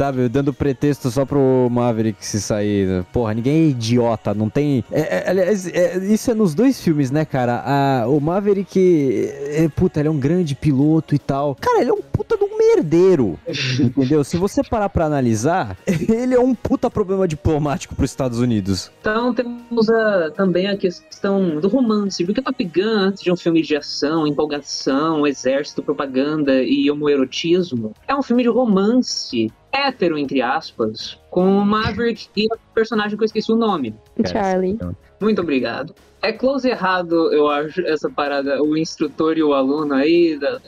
Sabe, 0.00 0.30
dando 0.30 0.54
pretexto 0.54 1.10
só 1.10 1.26
pro 1.26 1.68
Maverick 1.70 2.24
se 2.24 2.40
sair. 2.40 3.04
Porra, 3.12 3.34
ninguém 3.34 3.66
é 3.66 3.68
idiota, 3.68 4.32
não 4.32 4.48
tem. 4.48 4.82
É, 4.90 5.00
é, 5.18 5.28
aliás, 5.28 5.66
é, 5.66 5.98
isso 5.98 6.30
é 6.30 6.34
nos 6.34 6.54
dois 6.54 6.80
filmes, 6.80 7.10
né, 7.10 7.26
cara? 7.26 7.62
A- 7.66 8.08
o 8.08 8.18
Maverick, 8.18 9.28
é, 9.28 9.68
puta, 9.68 10.00
ele 10.00 10.08
é 10.08 10.10
um 10.10 10.18
grande 10.18 10.54
piloto 10.54 11.14
e 11.14 11.18
tal. 11.18 11.54
Cara, 11.60 11.82
ele 11.82 11.90
é 11.90 11.92
um 11.92 12.00
puta 12.00 12.34
de 12.38 12.44
um 12.44 12.56
merdeiro. 12.56 13.38
entendeu? 13.78 14.24
Se 14.24 14.38
você 14.38 14.62
parar 14.64 14.88
pra 14.88 15.04
analisar, 15.04 15.76
ele 15.86 16.34
é 16.34 16.40
um 16.40 16.54
puta 16.54 16.88
problema 16.88 17.28
diplomático 17.28 17.94
pros 17.94 18.10
Estados 18.10 18.38
Unidos. 18.38 18.90
Então 19.02 19.34
temos 19.34 19.86
a- 19.90 20.30
também 20.34 20.66
a 20.66 20.78
questão 20.78 21.60
do 21.60 21.68
romance, 21.68 22.24
porque 22.24 22.40
Top 22.40 22.64
Gun, 22.64 22.88
antes 22.88 23.22
de 23.22 23.30
um 23.30 23.36
filme 23.36 23.60
de 23.60 23.76
ação, 23.76 24.26
empolgação, 24.26 25.26
exército, 25.26 25.82
propaganda 25.82 26.62
e 26.62 26.90
homoerotismo, 26.90 27.92
é 28.08 28.14
um 28.16 28.22
filme 28.22 28.42
de 28.42 28.48
romance, 28.48 29.52
hétero, 29.72 30.18
entre 30.18 30.42
aspas, 30.42 31.18
com 31.30 31.58
o 31.58 31.64
Maverick 31.64 32.28
e 32.36 32.46
o 32.46 32.58
personagem 32.74 33.16
que 33.16 33.22
eu 33.22 33.26
esqueci 33.26 33.52
o 33.52 33.56
nome. 33.56 33.94
Charlie. 34.26 34.78
Muito 35.20 35.40
obrigado. 35.40 35.94
É 36.22 36.32
close 36.32 36.68
errado, 36.68 37.32
eu 37.32 37.48
acho, 37.48 37.80
essa 37.86 38.10
parada, 38.10 38.62
o 38.62 38.76
instrutor 38.76 39.38
e 39.38 39.42
o 39.42 39.54
aluno 39.54 39.94
aí. 39.94 40.38
da- 40.38 40.60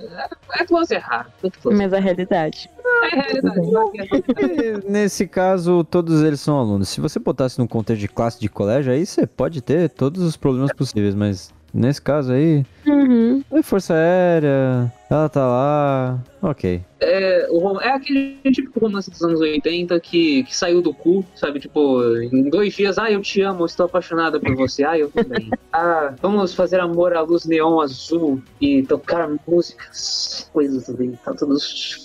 É 0.55 0.65
close 0.65 0.95
errado. 0.95 1.31
muito 1.43 1.59
close. 1.59 1.76
Mas 1.76 1.93
a 1.93 1.99
realidade. 1.99 2.71
É 3.03 3.21
realidade. 3.21 4.87
Nesse 4.88 5.26
caso, 5.26 5.85
todos 5.85 6.23
eles 6.23 6.41
são 6.41 6.59
alunos. 6.59 6.88
Se 6.88 7.00
você 7.00 7.19
botasse 7.19 7.59
num 7.59 7.67
contexto 7.67 8.00
de 8.00 8.09
classe 8.09 8.41
de 8.41 8.49
colégio, 8.49 8.93
aí 8.93 9.05
você 9.05 9.26
pode 9.26 9.61
ter 9.61 9.91
todos 9.91 10.23
os 10.23 10.37
problemas 10.37 10.73
possíveis, 10.73 11.15
mas 11.15 11.53
nesse 11.75 12.00
caso 12.00 12.33
aí, 12.33 12.65
Uhum. 12.87 13.43
é 13.53 13.62
Força 13.62 13.93
Aérea, 13.95 14.91
ela 15.11 15.29
tá 15.29 15.47
lá, 15.47 16.19
ok. 16.43 16.83
É, 17.01 17.49
o 17.51 17.81
é 17.81 17.91
aquele 17.91 18.39
típico 18.53 18.79
romance 18.79 19.11
dos 19.11 19.23
anos 19.23 19.41
80 19.41 19.99
que, 20.01 20.45
que 20.45 20.57
saiu 20.57 20.81
do 20.81 20.95
cu, 20.95 21.25
sabe? 21.35 21.59
Tipo, 21.59 22.03
em 22.33 22.49
dois 22.49 22.75
dias, 22.75 22.97
ah, 22.99 23.11
eu 23.11 23.21
te 23.21 23.41
amo, 23.43 23.67
estou 23.67 23.87
apaixonada 23.87 24.39
por 24.39 24.55
você, 24.55 24.85
ah, 24.85 24.97
eu 24.97 25.11
também. 25.11 25.51
ah, 25.73 26.15
vamos 26.21 26.55
fazer 26.55 26.79
amor 26.79 27.15
à 27.15 27.21
luz 27.21 27.45
neon 27.45 27.81
azul 27.81 28.41
e 28.61 28.83
tocar 28.85 29.29
músicas, 29.47 30.49
coisas 30.53 30.89
ali, 30.89 31.19
tá 31.25 31.35
tudo 31.35 31.57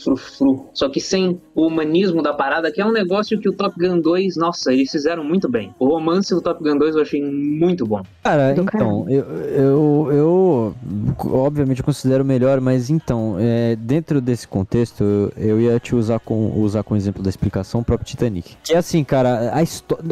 frufru. 0.04 0.70
Só 0.74 0.90
que 0.90 1.00
sem 1.00 1.40
o 1.54 1.68
humanismo 1.68 2.24
da 2.24 2.34
parada, 2.34 2.72
que 2.72 2.82
é 2.82 2.86
um 2.86 2.92
negócio 2.92 3.40
que 3.40 3.50
o 3.50 3.54
Top 3.54 3.76
Gun 3.78 4.00
2, 4.00 4.36
nossa, 4.38 4.74
eles 4.74 4.90
fizeram 4.90 5.24
muito 5.24 5.48
bem. 5.50 5.74
O 5.80 5.88
romance 5.88 6.34
do 6.34 6.42
Top 6.42 6.64
Gun 6.64 6.78
2 6.78 6.96
eu 6.96 7.02
achei 7.02 7.22
muito 7.22 7.86
bom. 7.86 8.02
Cara, 8.24 8.54
Do 8.54 8.64
então, 8.64 9.06
eu, 9.08 9.26
eu, 9.26 10.10
eu 10.12 10.76
obviamente 11.26 11.84
considero 11.84 12.26
melhor, 12.26 12.60
mas 12.60 12.90
então, 12.90 13.36
é, 13.40 13.76
dentro 13.76 14.20
desse 14.28 14.48
contexto, 14.48 15.32
eu, 15.36 15.60
ia 15.60 15.80
te 15.80 15.96
usar 15.96 16.20
com 16.20 16.52
usar 16.60 16.84
como 16.84 16.98
exemplo 16.98 17.24
da 17.24 17.30
explicação 17.30 17.82
o 17.82 17.84
próprio 17.84 18.08
Titanic. 18.08 18.56
Que 18.64 18.74
é 18.74 18.78
assim, 18.78 19.04
cara, 19.04 19.52
a 19.54 19.64
história. 19.64 20.04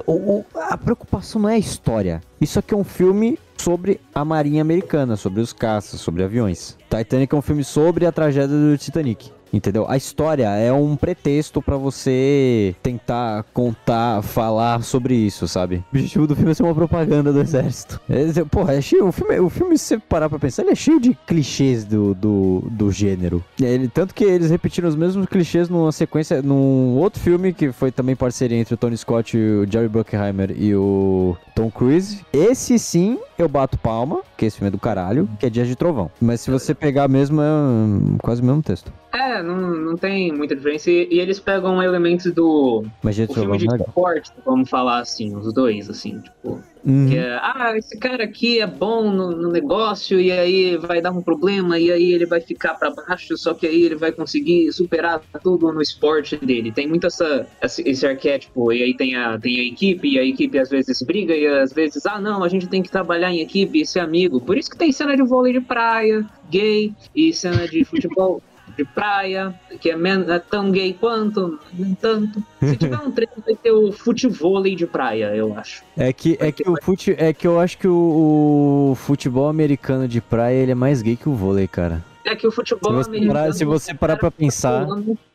A 0.69 0.77
preocupação 0.77 1.41
não 1.41 1.50
é 1.50 1.55
a 1.55 1.60
história. 1.60 2.22
Isso 2.39 2.57
aqui 2.57 2.74
é 2.74 2.77
um 2.77 2.84
filme 2.84 3.38
sobre 3.57 4.00
a 4.13 4.24
marinha 4.25 4.62
americana, 4.62 5.15
sobre 5.15 5.41
os 5.41 5.53
caças, 5.53 6.00
sobre 6.00 6.24
aviões. 6.24 6.77
Titanic 6.89 7.34
é 7.34 7.38
um 7.38 7.41
filme 7.41 7.63
sobre 7.63 8.05
a 8.05 8.12
tragédia 8.12 8.48
do 8.55 8.77
Titanic. 8.77 9.31
Entendeu? 9.55 9.85
A 9.88 9.95
história 9.95 10.50
é 10.50 10.71
um 10.74 10.97
pretexto 10.97 11.62
pra 11.62 11.77
você 11.77 12.75
tentar 12.83 13.43
contar, 13.53 14.21
falar 14.21 14.83
sobre 14.83 15.15
isso, 15.15 15.47
sabe? 15.47 15.77
O 15.77 15.95
objetivo 15.95 16.27
do 16.27 16.35
filme 16.35 16.51
é 16.51 16.53
ser 16.53 16.63
uma 16.63 16.75
propaganda 16.75 17.31
do 17.31 17.39
exército. 17.39 18.01
É, 18.09 18.43
porra, 18.43 18.74
é 18.74 18.81
cheio. 18.81 19.07
O 19.07 19.12
filme, 19.13 19.39
o 19.39 19.50
filme, 19.50 19.77
se 19.77 19.85
você 19.85 19.97
parar 19.97 20.29
pra 20.29 20.38
pensar, 20.38 20.63
ele 20.63 20.71
é 20.71 20.75
cheio 20.75 21.00
de 21.00 21.17
clichês 21.25 21.85
do, 21.85 22.13
do, 22.13 22.63
do 22.69 22.91
gênero. 22.91 23.41
Ele, 23.62 23.88
tanto 23.88 24.13
que 24.13 24.25
eles 24.25 24.51
repetiram 24.51 24.89
os 24.89 24.95
mesmos 24.95 25.25
clichês 25.27 25.69
numa 25.69 25.91
sequência, 25.93 26.41
num 26.41 26.97
outro 26.97 27.21
filme 27.21 27.53
que 27.53 27.71
foi 27.71 27.91
também 27.91 28.15
parceria 28.15 28.57
entre 28.57 28.74
o 28.74 28.77
Tony 28.77 28.97
Scott, 28.97 29.38
o 29.38 29.65
Jerry 29.71 29.88
Bruckheimer 29.88 30.53
e 30.57 30.75
o 30.75 31.38
Tom 31.55 31.71
Cruise. 31.71 32.25
Esse 32.33 32.77
sim, 32.77 33.17
eu 33.38 33.47
bato 33.47 33.77
palma, 33.77 34.21
que 34.35 34.45
esse 34.45 34.57
filme 34.57 34.67
é 34.67 34.71
do 34.71 34.79
caralho, 34.79 35.29
que 35.39 35.45
é 35.45 35.50
Dias 35.50 35.67
de 35.67 35.75
Trovão. 35.77 36.12
Mas 36.19 36.41
se 36.41 36.51
você 36.51 36.75
pegar 36.75 37.07
mesmo, 37.07 37.41
é 37.41 37.50
hum, 37.50 38.17
quase 38.21 38.41
o 38.41 38.45
mesmo 38.45 38.62
texto. 38.62 38.91
É, 39.15 39.41
não, 39.41 39.55
não 39.55 39.95
tem 39.95 40.34
muita 40.34 40.53
diferença. 40.53 40.91
E, 40.91 41.07
e 41.10 41.19
eles 41.22 41.39
pegam 41.39 41.81
elementos 41.81 42.34
do 42.34 42.84
Mas 43.01 43.17
o 43.17 43.34
filme 43.34 43.57
de 43.57 43.65
esporte, 43.65 44.29
vamos 44.45 44.69
falar 44.69 45.00
assim, 45.00 45.34
os 45.34 45.53
dois, 45.53 45.89
assim, 45.89 46.19
tipo. 46.19 46.62
Uhum. 46.84 47.07
Que 47.10 47.17
é, 47.17 47.39
ah, 47.41 47.74
esse 47.75 47.98
cara 47.98 48.25
aqui 48.25 48.60
é 48.60 48.67
bom 48.67 49.10
no, 49.10 49.31
no 49.31 49.51
negócio 49.51 50.19
e 50.19 50.31
aí 50.31 50.77
vai 50.77 51.01
dar 51.01 51.12
um 51.12 51.22
problema 51.22 51.79
e 51.79 51.91
aí 51.91 52.12
ele 52.12 52.27
vai 52.27 52.39
ficar 52.39 52.75
pra 52.75 52.91
baixo, 52.91 53.36
só 53.38 53.55
que 53.55 53.65
aí 53.65 53.84
ele 53.84 53.95
vai 53.95 54.12
conseguir 54.12 54.72
superar 54.72 55.19
tudo 55.41 55.72
no 55.72 55.81
esporte 55.81 56.38
dele. 56.38 56.72
Tem 56.72 56.86
muito 56.86 57.07
essa, 57.07 57.48
esse, 57.63 57.81
esse 57.89 58.05
arquétipo, 58.05 58.72
e 58.72 58.84
aí 58.84 58.93
tem 58.93 59.15
a, 59.15 59.39
tem 59.39 59.60
a 59.62 59.63
equipe, 59.63 60.10
e 60.10 60.19
a 60.19 60.24
equipe 60.24 60.60
às 60.60 60.69
vezes 60.69 61.01
briga 61.01 61.34
e 61.34 61.48
às 61.48 61.74
vezes, 61.74 62.05
ah, 62.05 62.19
não, 62.19 62.43
a 62.43 62.50
gente 62.50 62.67
tem 62.67 62.84
que 62.84 62.91
trabalhar 62.91 63.31
em 63.31 63.39
equipe 63.39 63.81
e 63.81 63.86
ser 63.86 64.01
amigo. 64.01 64.39
Por 64.41 64.57
isso 64.57 64.69
que 64.69 64.77
tem 64.77 64.91
cena 64.91 65.15
de 65.15 65.24
vôlei 65.24 65.53
de 65.53 65.62
praia, 65.62 66.24
gay, 66.51 66.93
e 67.15 67.34
cena 67.34 67.65
de 67.67 67.84
futebol. 67.86 68.43
De 68.77 68.84
praia, 68.84 69.53
que 69.79 69.89
é, 69.89 69.96
men- 69.96 70.25
é 70.29 70.38
tão 70.39 70.70
gay 70.72 70.94
quanto, 70.94 71.60
nem 71.74 71.94
tanto. 71.96 72.44
Se 72.60 72.75
tiver 72.77 72.98
um 72.98 73.12
treino, 73.12 73.32
vai 73.46 73.55
ter 73.55 73.72
o 73.72 73.91
futevôlei 73.91 74.75
de 74.75 74.86
praia, 74.86 75.34
eu 75.36 75.58
acho. 75.58 75.84
É 75.98 76.12
que, 76.12 76.38
é 76.41 76.51
que 76.51 76.67
o 76.70 76.75
fute, 76.82 77.15
é 77.17 77.32
que 77.32 77.48
eu 77.48 77.60
acho 77.60 77.77
que 77.77 77.88
o, 77.88 78.91
o 78.91 78.96
futebol 78.96 79.48
americano 79.48 80.08
de 80.08 80.20
praia 80.20 80.55
ele 80.55 80.72
é 80.72 80.75
mais 80.75 81.01
gay 81.01 81.15
que 81.15 81.29
o 81.29 81.34
vôlei, 81.34 81.67
cara. 81.67 82.03
É 82.27 82.36
que 82.36 82.48
o 82.48 82.51
futebol 82.51 83.03
Se 83.03 83.10
você 83.12 83.27
parar- 83.27 83.53
se 83.53 83.63
você 83.65 83.94
parar 83.94 84.17
pra 84.17 84.32
pensar- 84.32 84.88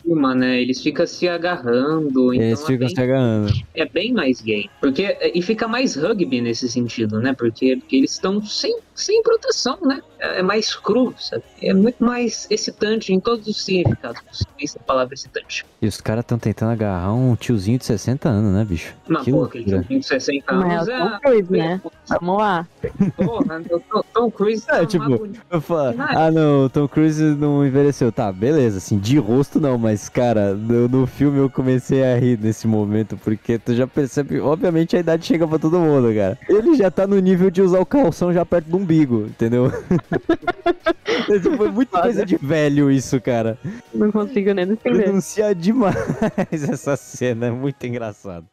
cima, 0.05 0.35
né? 0.35 0.61
Eles 0.61 0.83
ficam 0.83 1.07
se 1.07 1.29
agarrando. 1.29 2.35
Eles 2.35 2.59
então 2.59 2.67
ficam 2.67 2.87
é, 2.87 2.89
se 2.91 2.95
bem, 2.97 3.05
agarrando. 3.05 3.53
é 3.77 3.85
bem 3.87 4.13
mais 4.13 4.41
gay. 4.41 4.69
Porque, 4.81 5.17
e 5.33 5.41
fica 5.41 5.69
mais 5.69 5.95
rugby 5.95 6.41
nesse 6.41 6.69
sentido, 6.69 7.21
né? 7.21 7.33
Porque, 7.33 7.77
porque 7.77 7.95
eles 7.97 8.11
estão 8.11 8.43
sem, 8.43 8.77
sem 9.00 9.23
proteção, 9.23 9.78
né? 9.83 10.02
É 10.19 10.40
é 10.40 10.42
mais 10.42 10.75
cru, 10.75 11.14
sabe? 11.19 11.42
É 11.62 11.73
muito 11.73 12.02
mais 12.02 12.47
excitante 12.50 13.12
em 13.12 13.21
todos 13.21 13.47
os 13.47 13.62
significados 13.62 14.21
possíveis 14.23 14.75
da 14.75 14.80
palavra 14.80 15.14
excitante. 15.14 15.66
E 15.80 15.87
os 15.87 16.00
caras 16.00 16.23
estão 16.23 16.38
tentando 16.38 16.73
agarrar 16.73 17.14
um 17.14 17.35
tiozinho 17.37 17.78
de 17.78 17.85
60 17.85 18.28
anos, 18.28 18.52
né, 18.52 18.64
bicho? 18.64 18.95
Mas, 19.09 19.25
Que 19.25 19.30
pô, 19.30 19.45
aquele 19.45 19.64
tiozinho 19.64 20.00
de 20.00 20.07
60 20.07 20.52
Mas 20.52 20.88
anos 20.88 20.88
é 20.88 20.92
é. 20.92 21.04
o 21.04 21.11
Tom 21.11 21.19
Cruise, 21.21 21.50
né? 21.52 21.80
Vamos 22.09 22.38
lá. 22.38 22.69
Porra, 23.16 23.62
o 23.71 23.80
Tom, 23.80 24.02
Tom 24.12 24.30
Cruise 24.30 24.64
É, 24.69 24.78
tá 24.80 24.87
tipo. 24.87 25.28
Eu 25.50 25.61
falo, 25.61 25.95
ah 25.99 26.30
não, 26.30 26.64
o 26.64 26.71
Tom 26.71 26.88
Cruise 26.88 27.23
não 27.23 27.66
envelheceu. 27.66 28.11
Tá, 28.11 28.33
beleza, 28.33 28.78
assim, 28.78 28.99
de 28.99 29.19
rosto 29.19 29.61
não, 29.61 29.78
mas 29.78 30.09
cara, 30.09 30.54
no, 30.54 30.88
no 30.88 31.07
filme 31.07 31.38
eu 31.38 31.49
comecei 31.50 32.02
a 32.02 32.19
rir 32.19 32.38
nesse 32.38 32.66
momento, 32.66 33.16
porque 33.16 33.59
tu 33.59 33.75
já 33.75 33.87
percebe, 33.87 34.40
obviamente 34.40 34.97
a 34.97 35.00
idade 35.00 35.26
chega 35.26 35.47
pra 35.47 35.59
todo 35.59 35.78
mundo, 35.78 36.14
cara. 36.14 36.38
Ele 36.49 36.75
já 36.75 36.90
tá 36.90 37.07
no 37.07 37.19
nível 37.19 37.50
de 37.50 37.62
usar 37.62 37.80
o 37.80 37.87
calção 37.87 38.33
já 38.33 38.45
perto 38.45 38.66
do 38.66 38.78
umbigo, 38.91 39.27
entendeu? 39.27 39.71
Foi 41.57 41.71
muito 41.71 41.91
coisa 41.91 42.27
de 42.27 42.37
velho 42.37 42.91
isso, 42.91 43.21
cara. 43.21 43.57
Não 43.95 44.11
consigo 44.11 44.53
nem 44.53 44.67
defender. 44.67 45.05
Pronunciar 45.05 45.55
demais 45.55 45.95
essa 46.69 46.97
cena, 46.97 47.47
é 47.47 47.51
muito 47.51 47.85
engraçado. 47.87 48.47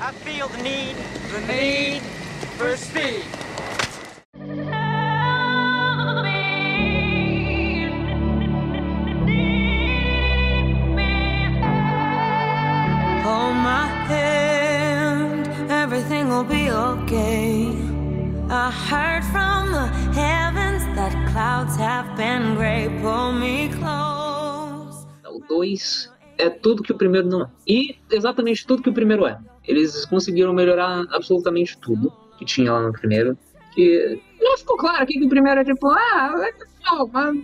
I 0.00 0.12
feel 0.24 0.48
the 0.48 0.62
need, 0.62 0.96
the 1.32 1.52
need 1.52 2.02
for 2.58 2.76
speed. 2.76 3.24
Hold 13.24 13.56
my 13.56 13.86
hand, 14.08 15.48
everything 15.70 16.28
will 16.28 16.44
be 16.44 16.70
okay. 16.70 17.85
I 18.48 18.70
heard 18.70 19.24
from 19.24 19.72
the 19.72 19.88
heavens 20.14 20.84
that 20.94 21.12
clouds 21.32 21.76
have 21.76 22.16
been 22.16 22.54
gray. 22.54 22.88
Pull 23.02 23.32
me 23.32 23.68
close. 23.74 25.04
O 25.26 25.40
2 25.48 26.12
é 26.38 26.48
tudo 26.48 26.80
que 26.84 26.92
o 26.92 26.96
primeiro 26.96 27.26
não 27.28 27.42
é. 27.42 27.48
E 27.66 27.98
exatamente 28.08 28.64
tudo 28.64 28.84
que 28.84 28.88
o 28.88 28.94
primeiro 28.94 29.26
é. 29.26 29.36
Eles 29.66 30.04
conseguiram 30.04 30.52
melhorar 30.52 31.04
absolutamente 31.10 31.76
tudo 31.78 32.12
que 32.38 32.44
tinha 32.44 32.72
lá 32.72 32.82
no 32.82 32.92
primeiro. 32.92 33.36
Que 33.74 34.22
já 34.40 34.56
ficou 34.58 34.76
claro 34.76 35.02
aqui 35.02 35.18
que 35.18 35.26
o 35.26 35.28
primeiro 35.28 35.60
é 35.60 35.64
tipo, 35.64 35.88
ah, 35.88 36.32
legal, 36.36 37.10
mas. 37.12 37.36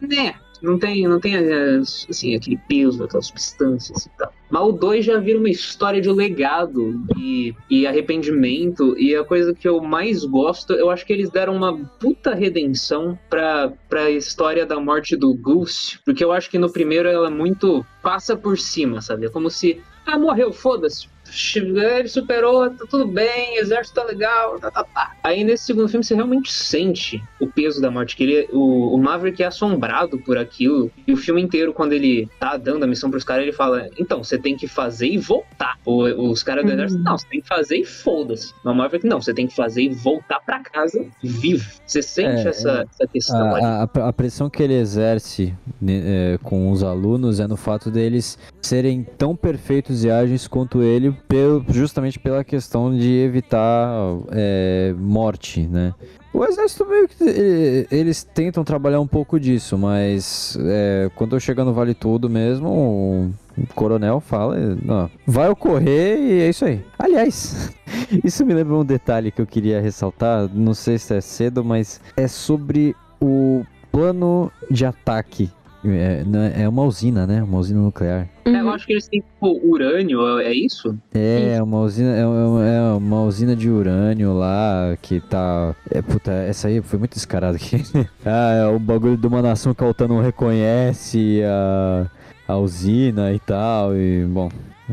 né. 0.00 0.34
Não 0.62 0.78
tem, 0.78 1.08
não 1.08 1.18
tem 1.18 1.34
eh, 1.34 1.78
assim, 2.08 2.36
aquele 2.36 2.56
peso, 2.68 3.02
aquelas 3.02 3.26
substâncias 3.26 4.06
e 4.06 4.10
tal. 4.16 4.32
Mas 4.48 4.62
o 4.62 4.72
2 4.72 5.04
já 5.04 5.18
vira 5.18 5.38
uma 5.38 5.48
história 5.48 6.00
de 6.00 6.10
legado 6.10 7.02
e, 7.16 7.54
e 7.70 7.86
arrependimento. 7.86 8.96
E 8.98 9.16
a 9.16 9.24
coisa 9.24 9.52
que 9.52 9.66
eu 9.66 9.80
mais 9.80 10.24
gosto, 10.24 10.72
eu 10.74 10.90
acho 10.90 11.04
que 11.04 11.12
eles 11.12 11.30
deram 11.30 11.56
uma 11.56 11.76
puta 11.98 12.34
redenção 12.34 13.18
pra, 13.28 13.72
pra 13.88 14.10
história 14.10 14.64
da 14.64 14.78
morte 14.78 15.16
do 15.16 15.34
Goose. 15.34 15.98
Porque 16.04 16.22
eu 16.22 16.30
acho 16.30 16.50
que 16.50 16.58
no 16.58 16.70
primeiro 16.70 17.08
ela 17.08 17.26
é 17.26 17.30
muito. 17.30 17.84
passa 18.02 18.36
por 18.36 18.58
cima, 18.58 19.00
sabe? 19.00 19.26
É 19.26 19.30
como 19.30 19.50
se. 19.50 19.80
Ah, 20.06 20.18
morreu, 20.18 20.52
foda-se. 20.52 21.08
Ele 21.56 22.08
superou, 22.08 22.68
tá 22.70 22.84
tudo 22.88 23.06
bem, 23.06 23.56
exército 23.58 24.00
tá 24.00 24.06
legal, 24.06 24.58
tá, 24.60 24.70
tá, 24.70 24.84
tá. 24.84 25.12
Aí 25.22 25.42
nesse 25.44 25.64
segundo 25.64 25.88
filme 25.88 26.04
você 26.04 26.14
realmente 26.14 26.52
sente 26.52 27.22
o 27.40 27.46
peso 27.46 27.80
da 27.80 27.90
morte, 27.90 28.16
que 28.16 28.22
ele, 28.24 28.48
o, 28.52 28.94
o 28.94 28.98
Maverick 28.98 29.42
é 29.42 29.46
assombrado 29.46 30.18
por 30.18 30.36
aquilo. 30.36 30.90
E 31.06 31.12
o 31.12 31.16
filme 31.16 31.40
inteiro, 31.40 31.72
quando 31.72 31.92
ele 31.92 32.28
tá 32.38 32.56
dando 32.56 32.84
a 32.84 32.86
missão 32.86 33.10
pros 33.10 33.24
caras, 33.24 33.42
ele 33.44 33.52
fala: 33.52 33.88
então, 33.98 34.22
você 34.22 34.38
tem 34.38 34.56
que 34.56 34.66
fazer 34.68 35.06
e 35.08 35.18
voltar. 35.18 35.76
O- 35.84 36.30
os 36.30 36.42
caras 36.42 36.64
do 36.64 36.68
Uhum. 36.68 36.74
exército, 36.74 37.02
não, 37.02 37.18
você 37.18 37.26
tem 37.28 37.40
que 37.40 37.48
fazer 37.48 37.76
e 37.78 37.84
foda-se. 37.84 38.52
Mas 38.64 38.74
o 38.74 38.76
Maverick, 38.76 39.06
não, 39.06 39.20
você 39.20 39.32
tem 39.34 39.46
que 39.46 39.54
fazer 39.54 39.82
e 39.82 39.88
voltar 39.88 40.40
pra 40.40 40.60
casa 40.60 41.04
vivo. 41.22 41.70
Você 41.86 42.02
sente 42.02 42.46
É, 42.46 42.50
essa, 42.50 42.86
essa 42.92 43.06
questão 43.10 43.54
ali. 43.54 43.64
A, 43.64 43.82
a- 43.84 44.08
a 44.08 44.12
pressão 44.12 44.48
que 44.50 44.62
ele 44.62 44.74
exerce 44.74 45.54
né, 45.80 46.02
é, 46.34 46.38
com 46.42 46.70
os 46.70 46.82
alunos 46.82 47.40
é 47.40 47.46
no 47.46 47.56
fato 47.56 47.90
deles 47.90 48.38
serem 48.60 49.02
tão 49.18 49.34
perfeitos 49.34 50.04
e 50.04 50.10
ágeis 50.10 50.46
quanto 50.46 50.82
ele, 50.82 51.14
pelo- 51.28 51.64
justamente 51.68 52.18
pela 52.18 52.44
questão 52.44 52.96
de 52.96 53.10
evitar 53.18 53.88
é, 54.30 54.94
morte, 54.98 55.66
né? 55.66 55.94
O 56.34 56.44
exército 56.46 56.86
meio 56.86 57.06
que 57.08 57.86
eles 57.90 58.24
tentam 58.24 58.64
trabalhar 58.64 59.00
um 59.00 59.06
pouco 59.06 59.38
disso, 59.38 59.76
mas 59.76 60.56
é, 60.62 61.10
quando 61.14 61.36
eu 61.36 61.40
chegar 61.40 61.62
no 61.64 61.74
Vale 61.74 61.92
Tudo 61.92 62.30
mesmo, 62.30 63.34
o 63.58 63.66
coronel 63.74 64.18
fala, 64.18 64.56
não, 64.82 65.10
vai 65.26 65.50
ocorrer 65.50 66.18
e 66.18 66.40
é 66.40 66.48
isso 66.48 66.64
aí. 66.64 66.82
Aliás, 66.98 67.70
isso 68.24 68.46
me 68.46 68.54
lembra 68.54 68.74
um 68.76 68.84
detalhe 68.84 69.30
que 69.30 69.42
eu 69.42 69.46
queria 69.46 69.78
ressaltar, 69.80 70.48
não 70.54 70.72
sei 70.72 70.98
se 70.98 71.14
é 71.14 71.20
cedo, 71.20 71.62
mas 71.62 72.00
é 72.16 72.26
sobre 72.26 72.96
o 73.20 73.62
plano 73.90 74.50
de 74.70 74.86
ataque. 74.86 75.50
É, 75.84 76.62
é 76.62 76.68
uma 76.68 76.84
usina, 76.84 77.26
né? 77.26 77.42
Uma 77.42 77.58
usina 77.58 77.80
nuclear. 77.80 78.28
É, 78.44 78.50
eu 78.50 78.64
Uhum. 78.66 78.70
acho 78.70 78.86
que 78.86 78.92
eles 78.92 79.08
têm 79.08 79.20
tipo, 79.20 79.60
urânio, 79.68 80.38
é 80.38 80.52
isso? 80.52 80.96
É, 81.12 81.60
uma 81.62 81.80
usina, 81.80 82.10
é, 82.16 82.24
uma- 82.26 82.64
é 82.66 82.80
uma 82.92 83.22
usina 83.24 83.56
de 83.56 83.68
urânio 83.68 84.32
lá 84.32 84.96
que 85.02 85.20
tá. 85.20 85.74
É, 85.90 86.00
puta, 86.00 86.30
essa 86.30 86.68
aí 86.68 86.80
foi 86.80 86.98
muito 86.98 87.14
descarada 87.14 87.56
aqui. 87.56 87.82
ah, 88.24 88.52
é 88.52 88.66
o 88.66 88.78
bagulho 88.78 89.16
de 89.16 89.26
uma 89.26 89.42
nação 89.42 89.74
que 89.74 89.82
a 89.82 89.88
OTAN 89.88 90.06
não 90.08 90.20
reconhece 90.22 91.40
a, 91.44 92.06
a 92.46 92.56
usina 92.58 93.32
e 93.32 93.38
tal. 93.40 93.96
E, 93.96 94.24
bom, 94.26 94.50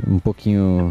um 0.08 0.18
pouquinho. 0.20 0.90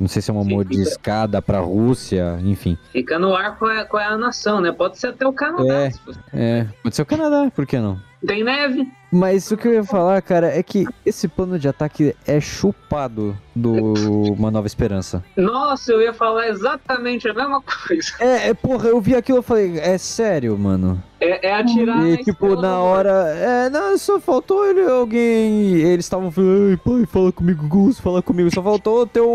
Não 0.00 0.08
sei 0.08 0.22
se 0.22 0.30
é 0.30 0.34
uma 0.34 0.44
Sim, 0.44 0.50
mordiscada 0.54 1.40
pra 1.40 1.60
Rússia, 1.60 2.38
enfim. 2.44 2.76
Fica 2.90 3.18
no 3.18 3.34
ar 3.34 3.58
qual 3.58 3.70
é, 3.70 3.84
qual 3.84 4.02
é 4.02 4.06
a 4.06 4.16
nação, 4.16 4.60
né? 4.60 4.72
Pode 4.72 4.98
ser 4.98 5.08
até 5.08 5.26
o 5.26 5.32
Canadá. 5.32 5.86
É. 5.86 5.92
É, 6.32 6.66
pode 6.82 6.96
ser 6.96 7.02
o 7.02 7.06
Canadá, 7.06 7.50
por 7.54 7.66
que 7.66 7.78
não? 7.78 8.00
Tem 8.26 8.44
neve? 8.44 8.88
Mas 9.10 9.50
o 9.50 9.58
que 9.58 9.68
eu 9.68 9.74
ia 9.74 9.84
falar, 9.84 10.22
cara, 10.22 10.46
é 10.46 10.62
que 10.62 10.86
esse 11.04 11.28
plano 11.28 11.58
de 11.58 11.68
ataque 11.68 12.16
é 12.26 12.40
chupado 12.40 13.36
do 13.54 14.32
Uma 14.32 14.50
Nova 14.50 14.66
Esperança. 14.66 15.22
Nossa, 15.36 15.92
eu 15.92 16.00
ia 16.00 16.14
falar 16.14 16.48
exatamente 16.48 17.28
a 17.28 17.34
mesma 17.34 17.60
coisa. 17.60 18.12
É, 18.20 18.48
é, 18.48 18.54
porra, 18.54 18.88
eu 18.88 19.00
vi 19.00 19.14
aquilo 19.14 19.40
e 19.40 19.42
falei, 19.42 19.78
é 19.78 19.98
sério, 19.98 20.56
mano. 20.56 21.02
É, 21.20 21.48
é 21.48 21.54
atirar 21.54 22.04
E 22.06 22.24
tipo, 22.24 22.56
na 22.60 22.78
hora. 22.78 23.10
É, 23.36 23.70
não, 23.70 23.96
só 23.98 24.18
faltou 24.18 24.66
ele, 24.66 24.80
alguém. 24.80 25.74
Eles 25.74 26.06
estavam 26.06 26.32
falando, 26.32 26.70
ai, 26.70 26.76
pai, 26.78 27.06
fala 27.06 27.32
comigo, 27.32 27.68
Gus, 27.68 28.00
fala 28.00 28.22
comigo. 28.22 28.52
Só 28.52 28.62
faltou 28.62 29.06
ter 29.06 29.20
um 29.20 29.26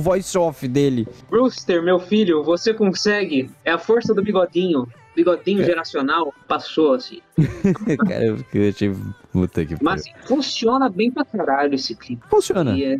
voice 0.00 0.36
off 0.36 0.66
dele. 0.68 1.06
Brewster, 1.30 1.82
meu 1.82 1.98
filho, 1.98 2.42
você 2.42 2.72
consegue. 2.74 3.50
É 3.64 3.70
a 3.72 3.78
força 3.78 4.14
do 4.14 4.22
bigodinho. 4.22 4.86
bigodinho 5.14 5.64
geracional, 5.64 6.32
passou 6.46 6.94
assim. 6.94 7.20
cara, 8.08 8.24
eu, 8.52 8.68
achei. 8.68 8.94
Puta 9.32 9.64
que 9.66 9.76
Mas 9.82 10.00
assim, 10.02 10.10
funciona 10.26 10.88
bem 10.88 11.10
pra 11.10 11.24
caralho 11.24 11.74
esse 11.74 11.94
clipe. 11.94 12.22
Funciona. 12.28 12.76
E 12.76 12.84
é- 12.84 12.98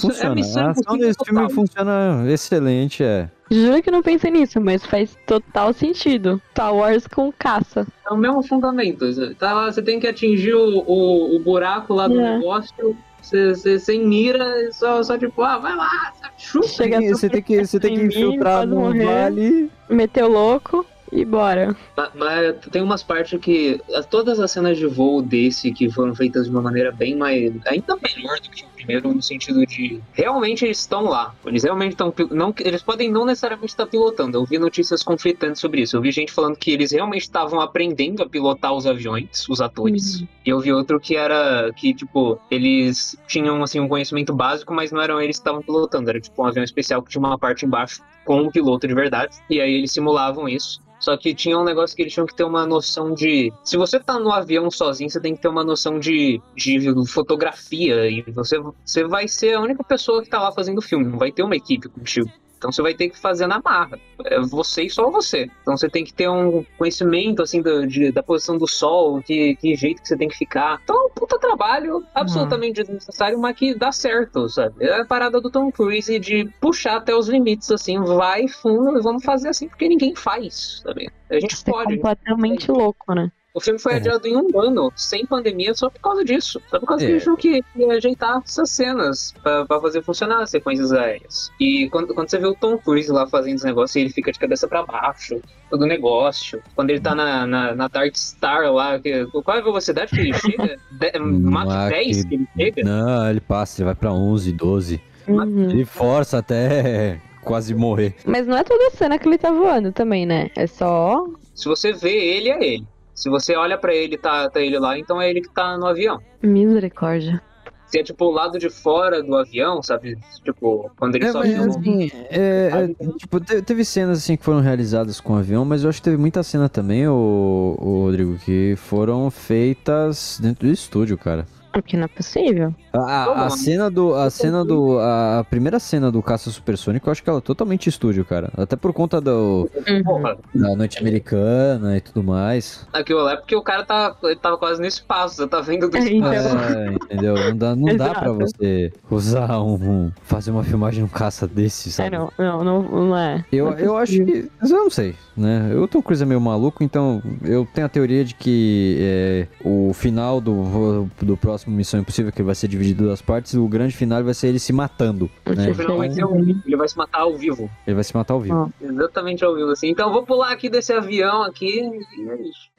Funciona. 0.00 0.34
missão 0.34 0.66
a 0.66 0.70
ação 0.70 0.82
impossível 0.94 1.08
desse 1.08 1.24
filme 1.24 1.40
total. 1.40 1.54
funciona 1.54 2.24
excelente, 2.32 3.02
é. 3.02 3.28
Juro 3.50 3.82
que 3.82 3.90
não 3.90 4.00
pensei 4.02 4.30
nisso, 4.30 4.60
mas 4.60 4.86
faz 4.86 5.16
total 5.26 5.72
sentido. 5.72 6.40
Star 6.52 6.74
Wars 6.74 7.06
com 7.06 7.32
caça. 7.32 7.86
É 8.08 8.12
o 8.12 8.16
mesmo 8.16 8.42
fundamento. 8.44 9.04
Você 9.12 9.34
Tá 9.34 9.52
lá, 9.52 9.70
você 9.70 9.82
tem 9.82 9.98
que 9.98 10.06
atingir 10.06 10.54
o, 10.54 10.84
o, 10.86 11.36
o 11.36 11.40
buraco 11.40 11.92
lá 11.94 12.06
do 12.06 12.18
É. 12.20 12.38
negócio. 12.38 12.96
Você, 13.22 13.98
mira, 13.98 14.44
e 14.62 14.72
só, 14.72 15.02
só 15.02 15.16
tipo, 15.16 15.42
ah, 15.42 15.58
vai 15.58 15.76
lá. 15.76 16.12
Chega 16.38 17.02
E 17.02 17.08
você 17.08 17.30
tem 17.30 17.42
que, 17.42 17.64
você 17.64 17.78
tem 17.78 17.94
que 17.94 18.04
infiltrar 18.04 18.66
no 18.66 18.80
morrer. 18.80 19.04
vale. 19.04 19.70
Meteu 19.88 20.28
louco 20.28 20.84
e 21.12 21.24
bora. 21.24 21.76
Mas, 22.14 22.56
tem 22.70 22.82
umas 22.82 23.02
partes 23.02 23.38
que. 23.40 23.80
as- 23.94 24.06
Todas 24.06 24.40
as 24.40 24.50
cenas 24.50 24.76
de 24.78 24.86
voo 24.86 25.22
desse 25.22 25.70
que 25.72 25.90
foram 25.90 26.14
feitas 26.14 26.44
de 26.46 26.50
uma 26.50 26.62
maneira 26.62 26.90
bem 26.90 27.14
mais. 27.16 27.52
ainda 27.66 27.96
melhor 28.02 28.38
do 28.40 28.50
que 28.50 28.64
o 28.64 28.68
primeiro, 28.74 29.12
no 29.14 29.22
sentido 29.22 29.64
de. 29.66 30.00
Realmente 30.12 30.64
eles 30.64 30.78
estão 30.80 31.04
lá. 31.04 31.34
Eles 31.46 31.62
realmente 31.64 31.92
estão. 31.92 32.12
Não, 32.30 32.52
eles 32.60 32.82
podem 32.82 33.10
não 33.10 33.24
necessariamente 33.24 33.72
estar 33.72 33.86
pilotando. 33.86 34.36
Eu 34.38 34.44
vi 34.44 34.58
notícias 34.58 35.02
conflitantes 35.02 35.60
sobre 35.60 35.82
isso. 35.82 35.96
Eu 35.96 36.00
vi 36.00 36.10
gente 36.10 36.32
falando 36.32 36.56
que 36.56 36.70
eles 36.72 36.90
realmente 36.92 37.22
estavam 37.22 37.60
aprendendo 37.60 38.22
a 38.22 38.28
pilotar 38.28 38.72
os 38.74 38.86
aviões, 38.86 39.46
os 39.48 39.60
atores. 39.60 40.24
E 40.44 40.48
eu 40.50 40.58
vi 40.60 40.72
outro 40.72 40.98
que 40.98 41.14
era. 41.16 41.70
que, 41.76 41.94
tipo, 41.94 42.38
eles 42.50 43.16
tinham 43.26 43.62
assim 43.62 43.78
um 43.80 43.88
conhecimento 43.88 44.34
básico, 44.34 44.72
mas 44.74 44.90
não 44.90 45.00
eram 45.00 45.20
eles 45.20 45.36
que 45.36 45.40
estavam 45.40 45.62
pilotando. 45.62 46.10
Era 46.10 46.20
tipo 46.20 46.42
um 46.42 46.46
avião 46.46 46.64
especial 46.64 47.02
que 47.02 47.10
tinha 47.10 47.20
uma 47.20 47.38
parte 47.38 47.64
embaixo 47.66 48.02
com 48.24 48.40
um 48.40 48.50
piloto 48.50 48.86
de 48.86 48.94
verdade. 48.94 49.36
E 49.48 49.60
aí 49.60 49.74
eles 49.74 49.92
simulavam 49.92 50.48
isso. 50.48 50.80
Só 51.02 51.16
que 51.16 51.34
tinha 51.34 51.58
um 51.58 51.64
negócio 51.64 51.96
que 51.96 52.02
eles 52.02 52.12
tinham 52.12 52.26
que 52.26 52.34
ter 52.34 52.44
uma 52.44 52.64
noção 52.64 53.12
de. 53.12 53.52
Se 53.64 53.76
você 53.76 53.98
tá 53.98 54.20
no 54.20 54.30
avião 54.30 54.70
sozinho, 54.70 55.10
você 55.10 55.20
tem 55.20 55.34
que 55.34 55.42
ter 55.42 55.48
uma 55.48 55.64
noção 55.64 55.98
de, 55.98 56.40
de 56.56 56.78
fotografia. 57.08 58.08
E 58.08 58.22
você, 58.30 58.60
você 58.84 59.04
vai 59.04 59.26
ser 59.26 59.54
a 59.54 59.60
única 59.60 59.82
pessoa 59.82 60.22
que 60.22 60.30
tá 60.30 60.40
lá 60.40 60.52
fazendo 60.52 60.78
o 60.78 60.82
filme, 60.82 61.04
não 61.04 61.18
vai 61.18 61.32
ter 61.32 61.42
uma 61.42 61.56
equipe 61.56 61.88
contigo. 61.88 62.30
Então 62.62 62.70
você 62.70 62.80
vai 62.80 62.94
ter 62.94 63.08
que 63.08 63.18
fazer 63.18 63.48
na 63.48 63.60
marra. 63.60 63.98
É 64.24 64.40
você 64.40 64.84
e 64.84 64.90
só 64.90 65.10
você. 65.10 65.50
Então 65.62 65.76
você 65.76 65.88
tem 65.90 66.04
que 66.04 66.14
ter 66.14 66.28
um 66.28 66.64
conhecimento 66.78 67.42
assim 67.42 67.60
do- 67.60 67.84
de- 67.88 68.12
da 68.12 68.22
posição 68.22 68.56
do 68.56 68.68
sol, 68.68 69.20
que, 69.20 69.56
que 69.56 69.74
jeito 69.74 70.00
que 70.00 70.06
você 70.06 70.16
tem 70.16 70.28
que 70.28 70.36
ficar. 70.36 70.80
Então 70.84 70.96
é 70.96 71.06
um 71.06 71.10
puta 71.10 71.38
trabalho 71.40 72.04
absolutamente 72.14 72.74
desnecessário, 72.82 73.36
mas 73.38 73.56
que 73.56 73.74
dá 73.74 73.90
certo, 73.90 74.48
sabe? 74.48 74.84
É 74.84 75.00
a 75.00 75.04
parada 75.04 75.40
do 75.40 75.50
Tom 75.50 75.72
Cruise 75.72 76.18
de 76.20 76.48
puxar 76.60 76.98
até 76.98 77.12
os 77.14 77.28
limites, 77.28 77.68
assim, 77.72 77.98
vai 77.98 78.46
fundo 78.46 79.02
vamos 79.02 79.24
fazer 79.24 79.48
assim, 79.48 79.68
porque 79.68 79.88
ninguém 79.88 80.14
faz, 80.14 80.80
sabe? 80.84 81.10
A 81.28 81.40
gente 81.40 81.54
é 81.66 81.70
pode. 81.70 81.96
completamente 81.96 82.70
louco, 82.70 83.12
né? 83.12 83.32
O 83.54 83.60
filme 83.60 83.78
foi 83.78 83.92
É. 83.92 83.96
adiado 83.96 84.26
em 84.26 84.34
um 84.34 84.48
ano, 84.58 84.90
sem 84.96 85.26
pandemia, 85.26 85.74
só 85.74 85.90
por 85.90 86.00
causa 86.00 86.24
disso. 86.24 86.60
Só 86.70 86.80
por 86.80 86.86
causa 86.86 87.04
É. 87.04 87.06
que 87.06 87.12
eles 87.12 87.22
tinham 87.22 87.36
que, 87.36 87.62
que 87.62 87.84
ajeitar 87.90 88.40
essas 88.42 88.70
cenas 88.70 89.34
pra, 89.42 89.66
pra 89.66 89.78
fazer 89.78 90.02
funcionar 90.02 90.42
as 90.42 90.48
sequências 90.50 90.90
aéreas. 90.90 91.50
E 91.60 91.86
quando, 91.90 92.14
quando 92.14 92.30
você 92.30 92.38
vê 92.38 92.46
o 92.46 92.54
Tom 92.54 92.78
Cruise 92.78 93.12
lá 93.12 93.26
fazendo 93.26 93.56
esse 93.56 93.66
negócio, 93.66 94.00
ele 94.00 94.08
fica 94.08 94.32
de 94.32 94.38
cabeça 94.38 94.66
pra 94.66 94.82
baixo, 94.86 95.38
todo 95.68 95.84
negócio. 95.84 96.62
Quando 96.74 96.90
ele 96.90 97.00
tá 97.00 97.14
na, 97.14 97.46
na, 97.46 97.74
na 97.74 97.88
Dark 97.88 98.16
Star 98.16 98.72
lá, 98.72 98.98
que, 98.98 99.26
qual 99.26 99.56
é 99.58 99.60
a 99.60 99.64
velocidade 99.64 100.10
que 100.12 100.20
ele 100.20 100.32
chega? 100.32 100.78
De, 100.92 101.18
Mach 101.18 101.66
Mach 101.66 101.90
10 101.90 102.24
que 102.24 102.34
ele 102.34 102.48
chega? 102.56 102.84
Não, 102.84 103.28
ele 103.28 103.40
passa, 103.40 103.82
ele 103.82 103.84
vai 103.86 103.94
pra 103.94 104.12
11, 104.14 104.50
12. 104.52 105.00
Uhum. 105.28 105.70
Ele 105.70 105.84
força 105.84 106.38
até 106.38 107.20
quase 107.44 107.74
morrer. 107.74 108.14
Mas 108.24 108.46
não 108.46 108.56
é 108.56 108.64
toda 108.64 108.90
cena 108.92 109.18
que 109.18 109.28
ele 109.28 109.36
tá 109.36 109.50
voando 109.50 109.92
também, 109.92 110.24
né? 110.24 110.50
É 110.56 110.66
só. 110.66 111.26
Se 111.54 111.66
você 111.68 111.92
vê 111.92 112.12
ele, 112.16 112.48
é 112.48 112.64
ele. 112.64 112.86
Se 113.14 113.28
você 113.28 113.54
olha 113.56 113.76
pra 113.78 113.94
ele, 113.94 114.16
tá, 114.16 114.48
tá 114.50 114.60
ele 114.60 114.78
lá, 114.78 114.98
então 114.98 115.20
é 115.20 115.28
ele 115.30 115.40
que 115.42 115.50
tá 115.50 115.76
no 115.76 115.86
avião. 115.86 116.18
Misericórdia. 116.42 117.40
Se 117.86 117.98
é 117.98 118.02
tipo 118.02 118.24
o 118.24 118.30
lado 118.30 118.58
de 118.58 118.70
fora 118.70 119.22
do 119.22 119.36
avião, 119.36 119.82
sabe? 119.82 120.16
Tipo, 120.42 120.90
quando 120.96 121.14
ele 121.16 121.26
É, 121.26 121.32
só 121.32 121.40
mas, 121.40 121.52
filma- 121.52 121.68
assim, 121.68 122.10
é, 122.30 122.70
é, 122.98 123.12
tipo, 123.18 123.38
te- 123.38 123.60
teve 123.60 123.84
cenas 123.84 124.16
assim 124.18 124.34
que 124.34 124.42
foram 124.44 124.60
realizadas 124.60 125.20
com 125.20 125.36
avião, 125.36 125.62
mas 125.64 125.84
eu 125.84 125.90
acho 125.90 125.98
que 125.98 126.04
teve 126.04 126.16
muita 126.16 126.42
cena 126.42 126.70
também, 126.70 127.06
o, 127.06 127.76
Rodrigo, 127.78 128.38
que 128.38 128.74
foram 128.78 129.30
feitas 129.30 130.38
dentro 130.42 130.66
do 130.66 130.72
estúdio, 130.72 131.18
cara. 131.18 131.46
Porque 131.72 131.96
não 131.96 132.04
é 132.04 132.08
possível. 132.08 132.74
A, 132.92 133.46
a- 133.46 133.50
cena 133.50 133.90
do. 133.90 134.14
A 134.14 134.28
cena 134.28 134.64
do. 134.64 134.98
A, 135.00 135.44
primeira 135.48 135.78
cena 135.78 136.12
do 136.12 136.22
Caça 136.22 136.50
Supersônico, 136.50 137.08
eu 137.08 137.12
acho 137.12 137.22
que 137.22 137.30
ela 137.30 137.38
é 137.38 137.42
totalmente 137.42 137.88
estúdio, 137.88 138.24
cara. 138.24 138.50
Até 138.56 138.76
por 138.76 138.92
conta 138.92 139.20
do, 139.20 139.68
Porra, 140.04 140.36
da 140.54 140.76
noite 140.76 140.98
americana 140.98 141.96
e 141.96 142.00
tudo 142.02 142.22
mais. 142.22 142.86
aquilo 142.92 143.22
lá 143.22 143.32
é 143.32 143.36
porque 143.36 143.56
o 143.56 143.62
cara 143.62 143.84
tá, 143.84 144.14
ele 144.24 144.36
tava 144.36 144.58
quase 144.58 144.80
no 144.80 144.86
espaço, 144.86 145.36
você 145.36 145.46
tá 145.48 145.60
vendo 145.62 145.88
do 145.88 145.96
É, 145.96 146.00
espaço. 146.00 146.48
então. 146.48 146.60
É, 146.78 146.92
entendeu? 146.94 147.34
Não 147.36 147.56
dá, 147.56 147.74
não 147.76 147.96
dá 147.96 148.14
pra 148.14 148.32
você 148.32 148.92
usar 149.10 149.60
um, 149.62 149.74
um- 149.74 150.12
fazer 150.24 150.50
uma 150.50 150.62
filmagem 150.64 151.02
um 151.02 151.08
caça 151.08 151.46
desse, 151.46 151.88
É, 151.88 151.92
sabe? 151.92 152.16
não, 152.18 152.30
não, 152.38 152.62
não, 152.64 152.82
não 153.06 153.16
é. 153.16 153.44
Eu, 153.50 153.70
Não 153.70 153.78
é 153.78 153.86
eu 153.86 153.96
acho 153.96 154.12
que. 154.24 154.50
Mas 154.60 154.70
eu 154.70 154.76
não 154.76 154.90
sei, 154.90 155.14
né? 155.34 155.70
Eu 155.72 155.88
tô 155.88 156.02
com 156.02 156.08
coisa 156.08 156.26
meio 156.26 156.40
maluco, 156.40 156.84
então 156.84 157.22
eu 157.42 157.66
tenho 157.72 157.86
a 157.86 157.90
teoria 157.90 158.24
de 158.24 158.34
que 158.34 158.98
é, 159.00 159.46
o 159.64 159.92
final 159.94 160.38
do, 160.40 161.08
do 161.22 161.36
próximo 161.36 161.61
Missão 161.70 162.00
Impossível, 162.00 162.32
que 162.32 162.42
vai 162.42 162.54
ser 162.54 162.68
dividido 162.68 163.02
em 163.04 163.06
duas 163.06 163.22
partes, 163.22 163.54
o 163.54 163.66
grande 163.68 163.94
final 163.96 164.22
vai 164.24 164.34
ser 164.34 164.48
ele 164.48 164.58
se 164.58 164.72
matando. 164.72 165.30
Né? 165.46 165.72
Final 165.74 165.98
vai 165.98 166.10
ser 166.10 166.22
ao 166.22 166.34
vivo, 166.34 166.62
ele 166.66 166.76
vai 166.76 166.88
se 166.88 166.96
matar 166.96 167.20
ao 167.20 167.34
vivo. 167.36 167.70
Ele 167.86 167.94
vai 167.94 168.04
se 168.04 168.14
matar 168.16 168.34
ao 168.34 168.40
vivo. 168.40 168.72
Exatamente 168.80 169.44
ao 169.44 169.54
vivo, 169.54 169.70
assim. 169.70 169.88
Então 169.90 170.08
eu 170.08 170.12
vou 170.12 170.24
pular 170.24 170.50
aqui 170.52 170.68
desse 170.68 170.92
avião 170.92 171.42
aqui. 171.42 171.80
e 172.18 172.28
é 172.28 172.34
isso. 172.42 172.70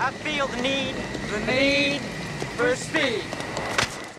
I 0.00 0.12
feel 0.22 0.46
the 0.48 0.62
need, 0.62 0.94
the 1.30 1.52
need 1.52 2.00
for 2.56 2.74
speed. 2.76 3.22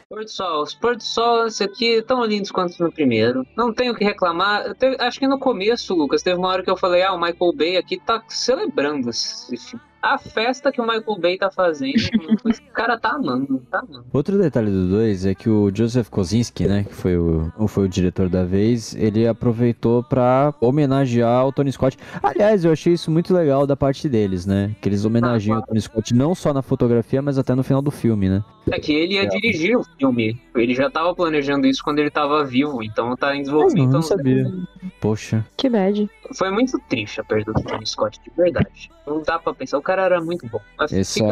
Pôr 0.10 0.24
do 0.26 0.30
sol. 0.30 0.64
Os 0.64 0.74
pôr 0.74 0.96
do 0.98 1.04
sol, 1.04 1.48
esse 1.48 1.64
aqui, 1.64 2.02
tão 2.02 2.24
lindos 2.26 2.52
quanto 2.52 2.78
no 2.84 2.92
primeiro. 2.92 3.46
Não 3.56 3.74
tenho 3.74 3.94
o 3.94 3.96
que 3.96 4.04
reclamar. 4.04 4.66
Eu 4.68 4.76
te- 4.76 4.98
acho 5.00 5.18
que 5.18 5.26
no 5.28 5.40
começo, 5.40 5.96
Lucas, 5.96 6.22
teve 6.22 6.38
uma 6.38 6.50
hora 6.50 6.62
que 6.64 6.70
eu 6.70 6.76
falei, 6.76 7.02
ah, 7.02 7.14
o 7.14 7.18
Michael 7.20 7.54
Bay 7.56 7.78
aqui 7.78 7.98
tá 7.98 8.22
celebrando 8.28 9.10
esse 9.10 9.56
filme. 9.58 9.84
A 10.02 10.18
festa 10.18 10.72
que 10.72 10.82
o 10.82 10.84
Michael 10.84 11.20
Bay 11.20 11.38
tá 11.38 11.52
fazendo, 11.52 11.96
o 12.44 12.74
cara 12.74 12.98
tá 13.00 13.12
amando, 13.12 13.62
tá 13.70 13.80
amando. 13.80 14.06
Outro 14.12 14.38
detalhe 14.38 14.72
do 14.72 14.90
2 14.90 15.26
é 15.28 15.36
que 15.36 15.50
o 15.50 15.72
Joseph 15.74 16.10
Kosinski, 16.10 16.66
né, 16.68 16.84
que 16.84 16.94
foi 16.94 17.18
o, 17.18 17.52
foi 17.68 17.86
o 17.86 17.90
diretor 17.90 18.28
da 18.28 18.44
vez, 18.44 18.96
ele 18.96 19.28
aproveitou 19.28 20.04
pra 20.04 20.54
homenagear 20.60 21.46
o 21.46 21.52
Tony 21.52 21.72
Scott. 21.72 21.98
Aliás, 22.22 22.66
eu 22.66 22.72
achei 22.72 22.94
isso 22.94 23.12
muito 23.12 23.34
legal 23.34 23.68
da 23.68 23.76
parte 23.78 24.10
deles, 24.10 24.46
né? 24.46 24.76
Que 24.82 24.90
eles 24.90 25.06
homenageiam 25.06 25.60
o 25.60 25.62
Tony 25.62 25.82
Scott 25.82 26.14
não 26.14 26.34
só 26.34 26.54
na 26.54 26.62
fotografia, 26.62 27.22
mas 27.22 27.38
até 27.38 27.54
no 27.54 27.64
final 27.64 27.82
do 27.82 27.92
filme, 27.92 28.30
né? 28.30 28.44
É 28.72 28.80
que 28.80 28.94
ele 28.94 29.16
ia 29.16 29.28
dirigir 29.28 29.78
o 29.78 29.84
filme. 29.84 30.40
Ele 30.56 30.74
já 30.74 30.90
tava 30.90 31.14
planejando 31.16 31.68
isso 31.68 31.84
quando 31.84 32.00
ele 32.00 32.10
tava 32.10 32.44
vivo, 32.44 32.84
então 32.84 33.16
tá 33.16 33.36
em 33.36 33.42
desenvolvimento. 33.42 33.92
não 33.92 34.02
sabia. 34.02 34.52
Poxa. 35.00 35.46
Que 35.58 35.70
bad. 35.70 36.10
Foi 36.34 36.52
muito 36.52 36.80
triste 36.90 37.20
a 37.20 37.24
perda 37.24 37.52
do 37.54 37.62
Tony 37.64 37.86
Scott, 37.86 38.20
de 38.24 38.32
verdade. 38.36 38.90
Não 39.06 39.22
dá 39.22 39.40
pra 39.40 39.54
pensar, 39.54 39.78
o 39.78 39.82
cara 39.82 40.04
era 40.04 40.22
muito 40.22 40.48
bom. 40.48 40.60
Mas 40.78 40.92
Essa 40.92 41.24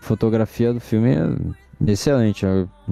fotografia 0.00 0.72
do 0.72 0.80
filme 0.80 1.14
é 1.14 1.90
excelente. 1.92 2.44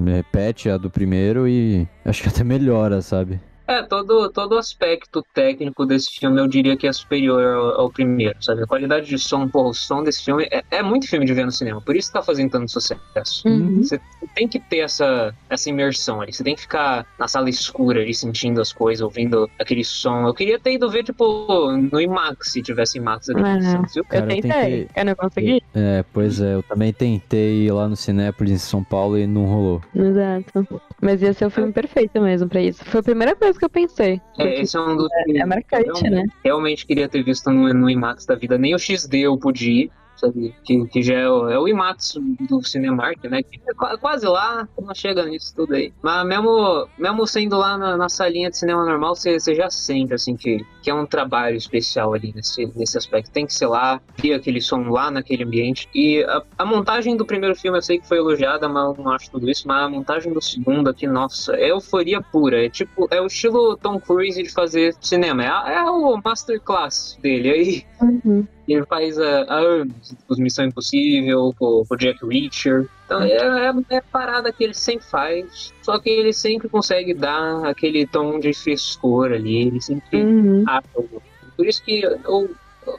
Repete 0.05 0.69
a 0.69 0.77
do 0.77 0.89
primeiro 0.89 1.47
e 1.47 1.87
acho 2.03 2.23
que 2.23 2.29
até 2.29 2.43
melhora, 2.43 3.01
sabe? 3.01 3.39
É, 3.67 3.81
todo, 3.83 4.29
todo 4.29 4.57
aspecto 4.57 5.25
técnico 5.33 5.85
desse 5.85 6.11
filme 6.11 6.39
eu 6.39 6.47
diria 6.47 6.77
que 6.77 6.87
é 6.87 6.93
superior 6.93 7.43
ao, 7.43 7.81
ao 7.81 7.89
primeiro, 7.89 8.35
sabe? 8.41 8.63
A 8.63 8.67
qualidade 8.67 9.07
de 9.07 9.17
som, 9.17 9.47
porra, 9.47 9.69
o 9.69 9.73
som 9.73 10.03
desse 10.03 10.23
filme 10.23 10.47
é, 10.51 10.63
é 10.69 10.83
muito 10.83 11.07
filme 11.07 11.25
de 11.25 11.33
ver 11.33 11.45
no 11.45 11.51
cinema, 11.51 11.81
por 11.81 11.95
isso 11.95 12.09
que 12.09 12.13
tá 12.13 12.21
fazendo 12.21 12.51
tanto 12.51 12.71
sucesso. 12.71 13.47
Uhum. 13.47 13.83
Você 13.83 13.99
tem 14.35 14.47
que 14.47 14.59
ter 14.59 14.79
essa, 14.79 15.33
essa 15.49 15.69
imersão 15.69 16.21
ali, 16.21 16.31
você 16.31 16.43
tem 16.43 16.55
que 16.55 16.61
ficar 16.61 17.05
na 17.17 17.27
sala 17.27 17.49
escura 17.49 18.01
ali, 18.01 18.13
sentindo 18.13 18.61
as 18.61 18.71
coisas, 18.71 19.01
ouvindo 19.01 19.49
aquele 19.59 19.83
som. 19.83 20.27
Eu 20.27 20.33
queria 20.33 20.59
ter 20.59 20.73
ido 20.73 20.89
ver, 20.89 21.03
tipo, 21.03 21.71
no 21.71 21.99
IMAX, 21.99 22.51
se 22.51 22.61
tivesse 22.61 22.97
IMAX 22.97 23.29
aqui 23.29 23.41
em 23.41 23.61
Santos, 23.61 23.93
viu? 23.93 24.05
Cara, 24.05 24.25
eu 24.25 24.41
tentei. 24.41 24.87
Eu 24.95 25.05
não 25.05 25.15
consegui. 25.15 25.63
É, 25.73 26.03
pois 26.13 26.39
é, 26.39 26.55
eu 26.55 26.63
também 26.63 26.93
tentei 26.93 27.65
ir 27.65 27.71
lá 27.71 27.87
no 27.87 27.95
Cinépolis 27.95 28.53
em 28.53 28.57
São 28.57 28.83
Paulo 28.83 29.17
e 29.17 29.25
não 29.25 29.45
rolou. 29.45 29.81
Exato. 29.95 30.67
Mas 31.01 31.21
ia 31.21 31.33
ser 31.33 31.45
o 31.45 31.49
filme 31.49 31.71
perfeito 31.71 32.21
mesmo 32.21 32.47
pra 32.47 32.61
isso. 32.61 32.83
Foi 32.85 32.99
a 32.99 33.03
primeira 33.03 33.35
coisa 33.35 33.54
que 33.59 33.65
eu 33.65 33.69
pensei. 33.69 34.21
É, 34.37 34.43
Porque 34.43 34.61
esse 34.61 34.77
é 34.77 34.79
um 34.79 34.97
dos 34.97 35.09
que 35.25 35.37
é 35.37 35.45
marcante, 35.45 36.05
eu 36.05 36.11
né? 36.11 36.23
realmente 36.43 36.85
queria 36.85 37.07
ter 37.07 37.23
visto 37.23 37.49
no, 37.49 37.73
no 37.73 37.89
IMAX 37.89 38.25
da 38.25 38.35
vida. 38.35 38.57
Nem 38.57 38.75
o 38.75 38.79
XD 38.79 39.19
eu 39.19 39.37
pude 39.37 39.71
ir, 39.71 39.91
sabe? 40.15 40.55
Que, 40.63 40.85
que 40.87 41.01
já 41.03 41.15
é 41.15 41.29
o, 41.29 41.49
é 41.49 41.59
o 41.59 41.67
IMAX 41.67 42.13
do 42.49 42.61
Cinemark, 42.63 43.23
né? 43.25 43.41
Que 43.43 43.59
é 43.69 43.73
qua- 43.73 43.97
quase 43.97 44.25
lá, 44.25 44.67
não 44.81 44.93
chega 44.95 45.25
nisso 45.25 45.53
tudo 45.55 45.73
aí. 45.75 45.93
Mas 46.01 46.25
mesmo, 46.27 46.87
mesmo 46.97 47.25
sendo 47.27 47.57
lá 47.57 47.77
na, 47.77 47.97
na 47.97 48.09
salinha 48.09 48.49
de 48.49 48.57
cinema 48.57 48.85
normal, 48.85 49.15
você 49.15 49.37
já 49.55 49.69
sente, 49.69 50.13
assim, 50.13 50.35
que, 50.35 50.65
que 50.81 50.89
é 50.89 50.93
um 50.93 51.05
trabalho 51.05 51.55
especial 51.55 52.13
ali 52.13 52.31
nesse, 52.35 52.65
nesse 52.75 52.97
aspecto. 52.97 53.31
Tem 53.31 53.45
que 53.45 53.53
ser 53.53 53.67
lá, 53.67 53.99
ter 54.17 54.33
aquele 54.33 54.61
som 54.61 54.81
lá 54.89 55.09
naquele 55.11 55.43
ambiente. 55.43 55.87
E 55.93 56.23
a, 56.23 56.41
a 56.59 56.65
montagem 56.65 57.15
do 57.15 57.25
primeiro 57.25 57.55
filme 57.55 57.77
eu 57.77 57.81
sei 57.81 57.99
que 57.99 58.07
foi 58.07 58.17
elogiada, 58.17 58.67
mas 58.69 58.97
não 58.97 59.09
acho 59.11 59.29
tudo 59.31 59.49
isso. 59.49 59.67
Mas 59.67 59.83
a 59.85 59.89
montagem 59.89 60.31
do 60.33 60.41
segundo 60.41 60.89
aqui, 60.89 61.07
nossa, 61.07 61.55
é 61.55 61.71
euforia 61.71 62.21
pura. 62.21 62.65
É 62.65 62.69
tipo, 62.69 63.07
é 63.11 63.21
o 63.21 63.27
estilo 63.27 63.77
Tom 63.77 63.99
Cruise 63.99 64.41
de 64.41 64.49
fazer 64.51 64.95
cinema. 65.01 65.43
É, 65.43 65.75
é 65.75 65.83
o 65.83 66.19
masterclass 66.23 67.17
dele. 67.21 67.49
Aí 67.51 67.85
Uhum. 68.01 68.45
Ele 68.67 68.85
faz 68.85 69.19
há 69.19 69.43
há 69.47 69.55
anos 69.59 70.15
os 70.27 70.39
Missão 70.39 70.65
Impossível, 70.65 71.53
com 71.57 71.83
o 71.89 71.95
Jack 71.97 72.25
Reacher. 72.25 72.87
Então 73.05 73.21
é, 73.21 73.31
é, 73.31 73.71
é 73.91 73.97
a 73.97 74.01
parada 74.11 74.51
que 74.51 74.63
ele 74.63 74.73
sempre 74.73 75.05
faz. 75.05 75.71
Só 75.81 75.99
que 75.99 76.09
ele 76.09 76.33
sempre 76.33 76.67
consegue 76.67 77.13
dar 77.13 77.65
aquele 77.65 78.07
tom 78.07 78.39
de 78.39 78.53
frescor 78.53 79.31
ali. 79.31 79.67
Ele 79.67 79.81
sempre 79.81 80.23
Uhum. 80.23 80.63
acha 80.67 80.87
o- 80.95 81.21
Por 81.55 81.65
isso 81.65 81.83
que 81.83 82.01
eu. 82.03 82.49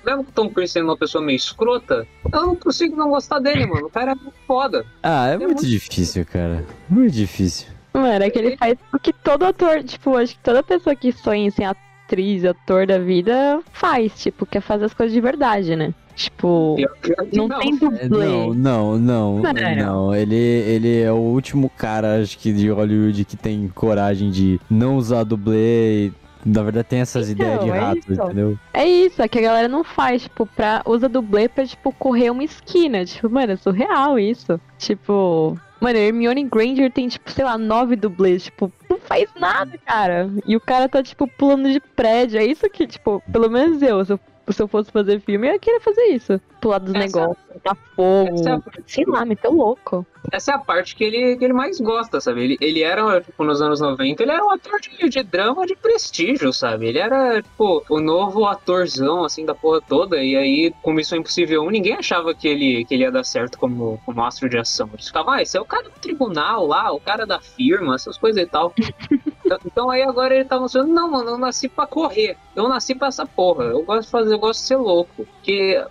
Mesmo 0.05 0.25
que 0.25 0.31
o 0.31 0.33
Tom 0.33 0.49
Cruise 0.51 0.73
sendo 0.73 0.87
uma 0.87 0.97
pessoa 0.97 1.23
meio 1.23 1.37
escrota, 1.37 2.05
eu 2.33 2.41
não 2.47 2.57
consigo 2.57 2.97
não 2.97 3.09
gostar 3.11 3.39
dele, 3.39 3.67
mano. 3.67 3.87
O 3.87 3.91
cara 3.91 4.13
é 4.13 4.15
muito 4.17 4.35
foda. 4.45 4.85
Ah, 5.01 5.29
é, 5.29 5.35
É 5.35 5.37
muito 5.37 5.47
muito- 5.51 5.67
difícil, 5.67 6.27
cara. 6.27 6.65
Muito 6.89 7.13
difícil. 7.15 7.69
Mano, 7.95 8.25
é 8.25 8.29
que 8.29 8.37
ele 8.39 8.57
faz 8.57 8.77
o 8.93 8.99
que 8.99 9.13
todo 9.13 9.45
ator, 9.45 9.85
tipo, 9.85 10.17
acho 10.17 10.35
que 10.35 10.41
toda 10.43 10.61
pessoa 10.63 10.97
que 10.97 11.13
sonha 11.13 11.47
em 11.47 11.51
ser 11.51 11.65
atriz, 12.07 12.45
ator 12.45 12.87
da 12.87 12.99
vida, 12.99 13.61
faz, 13.73 14.13
tipo, 14.23 14.47
quer 14.47 14.61
fazer 14.61 14.85
as 14.87 14.95
coisas 14.95 15.13
de 15.13 15.21
verdade, 15.21 15.75
né? 15.75 15.93
Tipo, 16.15 16.77
que 17.03 17.37
não, 17.37 17.47
tem 17.59 17.75
É, 17.75 18.09
dublê. 18.09 18.27
não, 18.27 18.55
não, 18.55 18.97
não, 18.97 19.43
não. 19.77 20.15
Ele, 20.15 20.35
ele 20.35 21.03
é 21.03 21.13
o 21.13 21.17
último 21.17 21.69
cara, 21.69 22.23
acho 22.23 22.39
que, 22.39 22.53
de 22.55 22.71
Hollywood 22.71 23.25
que 23.27 23.37
tem 23.37 23.69
coragem 23.75 24.31
de 24.31 24.59
não 24.71 24.97
usar 24.97 25.25
dublê 25.25 26.07
e, 26.07 26.13
na 26.45 26.63
verdade, 26.63 26.89
tem 26.89 27.01
essas 27.01 27.29
Então, 27.29 27.45
ideias 27.47 27.65
de 27.65 27.71
é 27.71 27.79
rato, 27.79 27.99
isso. 28.13 28.23
entendeu? 28.23 28.59
É 28.73 28.87
isso, 28.89 29.21
é 29.21 29.29
que 29.29 29.39
a 29.39 29.43
galera 29.43 29.69
não 29.69 29.85
faz, 29.85 30.23
tipo, 30.23 30.47
pra, 30.47 30.81
usa 30.87 31.07
dublê 31.07 31.51
pra, 31.51 31.67
tipo, 31.67 31.93
correr 31.93 32.31
uma 32.31 32.45
esquina. 32.45 33.05
Tipo, 33.05 33.29
mano, 33.29 33.53
é 33.53 33.57
surreal 33.57 34.19
isso. 34.19 34.59
Tipo, 34.79 35.59
mano, 35.87 35.99
Hermione 35.99 36.45
Granger 36.45 36.91
tem, 36.91 37.07
tipo, 37.07 37.31
sei 37.31 37.45
lá, 37.45 37.57
nove 37.57 37.95
dublês, 37.95 38.45
tipo, 38.45 38.73
não 38.91 38.99
faz 38.99 39.29
nada, 39.39 39.79
cara. 39.85 40.29
E 40.45 40.57
o 40.57 40.61
cara 40.61 40.89
tá, 40.89 41.01
tipo, 41.03 41.29
pulando 41.29 41.71
de 41.71 41.79
prédio. 41.79 42.41
É 42.41 42.45
isso 42.45 42.69
que, 42.69 42.87
tipo, 42.87 43.23
pelo 43.31 43.49
menos 43.49 43.81
eu, 43.81 44.05
se 44.05 44.13
eu, 44.13 44.21
se 44.53 44.63
eu 44.63 44.69
fosse 44.69 44.91
fazer 44.91 45.21
filme, 45.21 45.49
eu 45.49 45.53
ia 45.55 45.59
querer 45.59 45.81
fazer 45.81 46.05
isso. 46.07 46.41
Pular 46.61 46.79
dos 46.79 46.95
Essa- 46.95 47.19
negócios, 47.21 47.47
botar 47.53 47.75
fogo, 47.95 48.49
é 48.49 48.83
sei 48.87 49.05
lá, 49.07 49.25
meter 49.25 49.49
o 49.49 49.55
louco. 49.55 50.07
Essa 50.33 50.53
é 50.53 50.55
a 50.55 50.59
parte 50.59 50.97
que 50.97 51.05
ele, 51.05 51.37
que 51.37 51.45
ele 51.45 51.53
mais 51.53 51.79
gosta, 51.81 52.21
sabe? 52.21 52.43
Ele, 52.43 52.57
ele 52.61 52.83
era, 52.83 53.21
tipo, 53.21 53.45
nos 53.45 53.63
anos 53.63 53.81
90, 53.81 54.23
ele 54.23 54.33
era 54.33 54.45
um 54.45 54.51
ator 54.51 54.81
de, 54.81 55.09
de 55.09 55.23
drama 55.23 55.65
de 55.67 55.77
prestígio, 55.77 56.53
sabe? 56.53 56.87
Ele 56.87 56.99
era, 56.99 57.41
tipo, 57.43 57.85
o 57.89 58.01
novo 58.01 58.45
atorzão, 58.47 59.25
assim, 59.25 59.45
da 59.45 59.55
porra 59.55 59.81
toda. 59.81 60.17
E 60.23 60.35
aí, 60.37 60.73
com 60.83 60.93
Missão 60.93 61.19
Impossível 61.19 61.63
1, 61.63 61.71
ninguém 61.71 61.95
achava 61.95 62.35
que 62.35 62.49
ele, 62.49 62.85
que 62.85 62.95
ele 62.95 63.05
ia 63.05 63.13
dar 63.13 63.25
certo 63.25 63.57
como, 63.59 64.01
como 64.05 64.25
astro 64.25 64.49
de 64.49 64.59
ação. 64.59 64.91
Eles 64.93 65.07
ficavam, 65.07 65.35
ah, 65.35 65.43
esse 65.43 65.57
é 65.57 65.61
o 65.61 65.65
cara 65.65 65.85
do 65.85 66.01
tribunal 66.01 66.67
lá, 66.67 66.91
o 66.93 66.99
cara 67.01 67.25
da 67.25 67.41
firma, 67.41 67.95
essas 67.95 68.19
coisas 68.19 68.43
e 68.43 68.47
tal. 68.47 68.73
Então- 69.47 69.59
então 69.65 69.91
aí 69.91 70.03
agora 70.03 70.35
ele 70.35 70.45
tá 70.45 70.59
mostrando, 70.59 70.93
não, 70.93 71.11
mano, 71.11 71.31
eu 71.31 71.39
nasci 71.39 71.69
pra 71.69 71.87
correr. 71.87 72.37
Eu 72.55 72.69
nasci 72.69 72.95
pra 72.95 73.09
essa 73.09 73.25
porra. 73.25 73.65
Eu 73.65 73.83
gosto 73.83 74.07
de 74.07 74.11
fazer, 74.11 74.35
eu 74.35 74.39
gosto 74.39 74.61
de 74.61 74.67
ser 74.67 74.77
louco. 74.77 75.25
Porque 75.25 75.83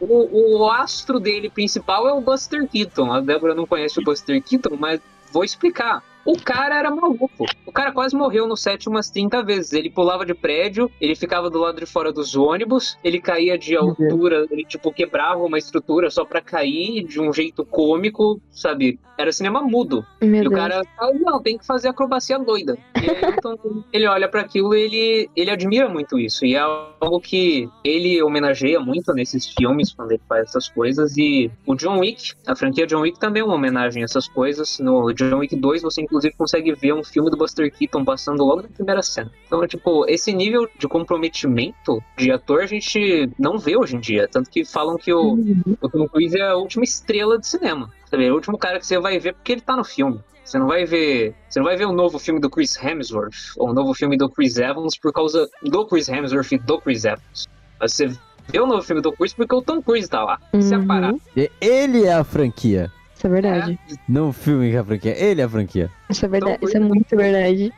o, 0.00 0.58
o, 0.58 0.70
astro 0.70 1.18
dele 1.18 1.48
principal 1.48 2.06
é 2.06 2.12
o 2.12 2.20
Buster 2.20 2.68
Keaton. 2.68 3.12
A 3.12 3.20
Débora 3.20 3.54
não 3.54 3.66
conhece 3.66 3.98
o 3.98 4.04
Buster 4.04 4.42
Keaton, 4.42 4.76
mas 4.78 5.00
vou 5.32 5.42
explicar. 5.42 6.02
O 6.24 6.36
cara 6.38 6.78
era 6.78 6.90
maluco. 6.90 7.46
O 7.66 7.72
cara 7.72 7.92
quase 7.92 8.14
morreu 8.16 8.46
no 8.46 8.56
set 8.56 8.88
umas 8.88 9.10
30 9.10 9.42
vezes. 9.42 9.72
Ele 9.72 9.90
pulava 9.90 10.24
de 10.26 10.34
prédio, 10.34 10.90
ele 11.00 11.14
ficava 11.14 11.48
do 11.50 11.58
lado 11.58 11.80
de 11.80 11.86
fora 11.86 12.12
dos 12.12 12.36
ônibus, 12.36 12.98
ele 13.02 13.20
caía 13.20 13.56
de 13.58 13.76
altura, 13.76 14.46
ele 14.50 14.64
tipo 14.64 14.92
quebrava 14.92 15.42
uma 15.42 15.58
estrutura 15.58 16.10
só 16.10 16.24
pra 16.24 16.40
cair 16.40 17.04
de 17.04 17.20
um 17.20 17.32
jeito 17.32 17.64
cômico, 17.64 18.40
sabe? 18.50 18.98
Era 19.16 19.32
cinema 19.32 19.60
mudo. 19.62 20.04
Meu 20.22 20.44
E 20.44 20.46
o 20.46 20.50
Deus. 20.50 20.54
cara 20.54 20.82
fala, 20.96 21.12
não, 21.14 21.42
tem 21.42 21.58
que 21.58 21.66
fazer 21.66 21.88
acrobacia 21.88 22.38
doida. 22.38 22.78
E 23.02 23.10
aí, 23.10 23.16
então, 23.36 23.58
ele 23.92 24.06
olha 24.06 24.28
pra 24.28 24.42
aquilo 24.42 24.74
e 24.74 24.80
ele, 24.80 25.30
ele 25.34 25.50
admira 25.50 25.88
muito 25.88 26.18
isso. 26.18 26.44
E 26.44 26.54
é 26.54 26.58
algo 26.58 27.20
que 27.20 27.68
ele 27.82 28.22
homenageia 28.22 28.78
muito 28.78 29.12
nesses 29.12 29.46
filmes, 29.48 29.92
quando 29.92 30.12
ele 30.12 30.20
faz 30.28 30.48
essas 30.48 30.68
coisas. 30.68 31.16
E 31.16 31.50
o 31.66 31.74
John 31.74 31.98
Wick, 31.98 32.32
a 32.46 32.54
franquia 32.54 32.86
John 32.86 33.00
Wick 33.00 33.18
também 33.18 33.42
é 33.42 33.44
uma 33.44 33.54
homenagem 33.54 34.02
a 34.02 34.04
essas 34.04 34.28
coisas. 34.28 34.78
No 34.78 35.12
John 35.12 35.38
Wick 35.38 35.56
2, 35.56 35.82
você 35.82 36.00
inclusive 36.08 36.34
consegue 36.36 36.72
ver 36.74 36.92
um 36.94 37.04
filme 37.04 37.30
do 37.30 37.36
Buster 37.36 37.70
Keaton 37.72 38.04
passando 38.04 38.44
logo 38.44 38.62
na 38.62 38.68
primeira 38.68 39.02
cena. 39.02 39.30
Então, 39.46 39.66
tipo, 39.66 40.04
esse 40.08 40.32
nível 40.32 40.68
de 40.78 40.88
comprometimento 40.88 42.02
de 42.16 42.30
ator 42.32 42.62
a 42.62 42.66
gente 42.66 43.30
não 43.38 43.58
vê 43.58 43.76
hoje 43.76 43.96
em 43.96 44.00
dia. 44.00 44.26
Tanto 44.28 44.50
que 44.50 44.64
falam 44.64 44.96
que 44.96 45.12
o, 45.12 45.32
Uhum. 45.34 45.76
o 45.80 45.88
Tom 45.88 46.08
Cruise 46.08 46.36
é 46.38 46.42
a 46.48 46.56
última 46.56 46.84
estrela 46.84 47.38
de 47.38 47.46
cinema. 47.46 47.90
Sabe? 48.10 48.26
É 48.26 48.30
o 48.32 48.34
último 48.34 48.56
cara 48.58 48.78
que 48.78 48.86
você 48.86 48.98
vai 48.98 49.18
ver 49.18 49.34
porque 49.34 49.52
ele 49.52 49.60
tá 49.60 49.76
no 49.76 49.84
filme. 49.84 50.20
Você 50.44 50.58
não 50.58 50.66
vai 50.66 50.86
ver. 50.86 51.34
Você 51.48 51.58
não 51.60 51.66
vai 51.66 51.76
ver 51.76 51.84
o 51.84 51.92
novo 51.92 52.18
filme 52.18 52.40
do 52.40 52.48
Chris 52.48 52.74
Hemsworth 52.82 53.52
ou 53.58 53.68
o 53.68 53.74
novo 53.74 53.92
filme 53.92 54.16
do 54.16 54.30
Chris 54.30 54.56
Evans 54.56 54.96
por 54.98 55.12
causa 55.12 55.48
do 55.62 55.86
Chris 55.86 56.08
Hemsworth 56.08 56.52
e 56.52 56.58
do 56.58 56.80
Chris 56.80 57.04
Evans. 57.04 57.46
Mas 57.78 57.92
você 57.92 58.06
vê 58.48 58.58
o 58.58 58.66
novo 58.66 58.80
filme 58.82 59.02
do 59.02 59.12
Chris 59.12 59.34
porque 59.34 59.54
o 59.54 59.60
Tom 59.60 59.82
Cruise 59.82 60.08
tá 60.08 60.24
lá. 60.24 60.38
É 60.54 60.56
Uhum. 60.56 60.86
parada. 60.86 61.18
E- 61.36 61.50
Ele 61.60 62.04
é 62.06 62.14
a 62.14 62.24
franquia. 62.24 62.90
Isso 63.18 63.26
é 63.26 63.30
verdade. 63.30 63.78
Não 64.08 64.28
o 64.28 64.32
filme 64.32 64.70
que 64.70 64.76
é 64.76 64.78
a 64.78 64.84
franquia, 64.84 65.14
ele 65.18 65.40
é 65.40 65.44
a 65.44 65.48
franquia. 65.48 65.90
Isso 66.08 66.24
é 66.24 66.28
verdade. 66.28 66.54
Então, 66.54 66.68
Isso 66.68 66.76
é 66.76 66.80
muito 66.80 67.16
verdade. 67.16 67.74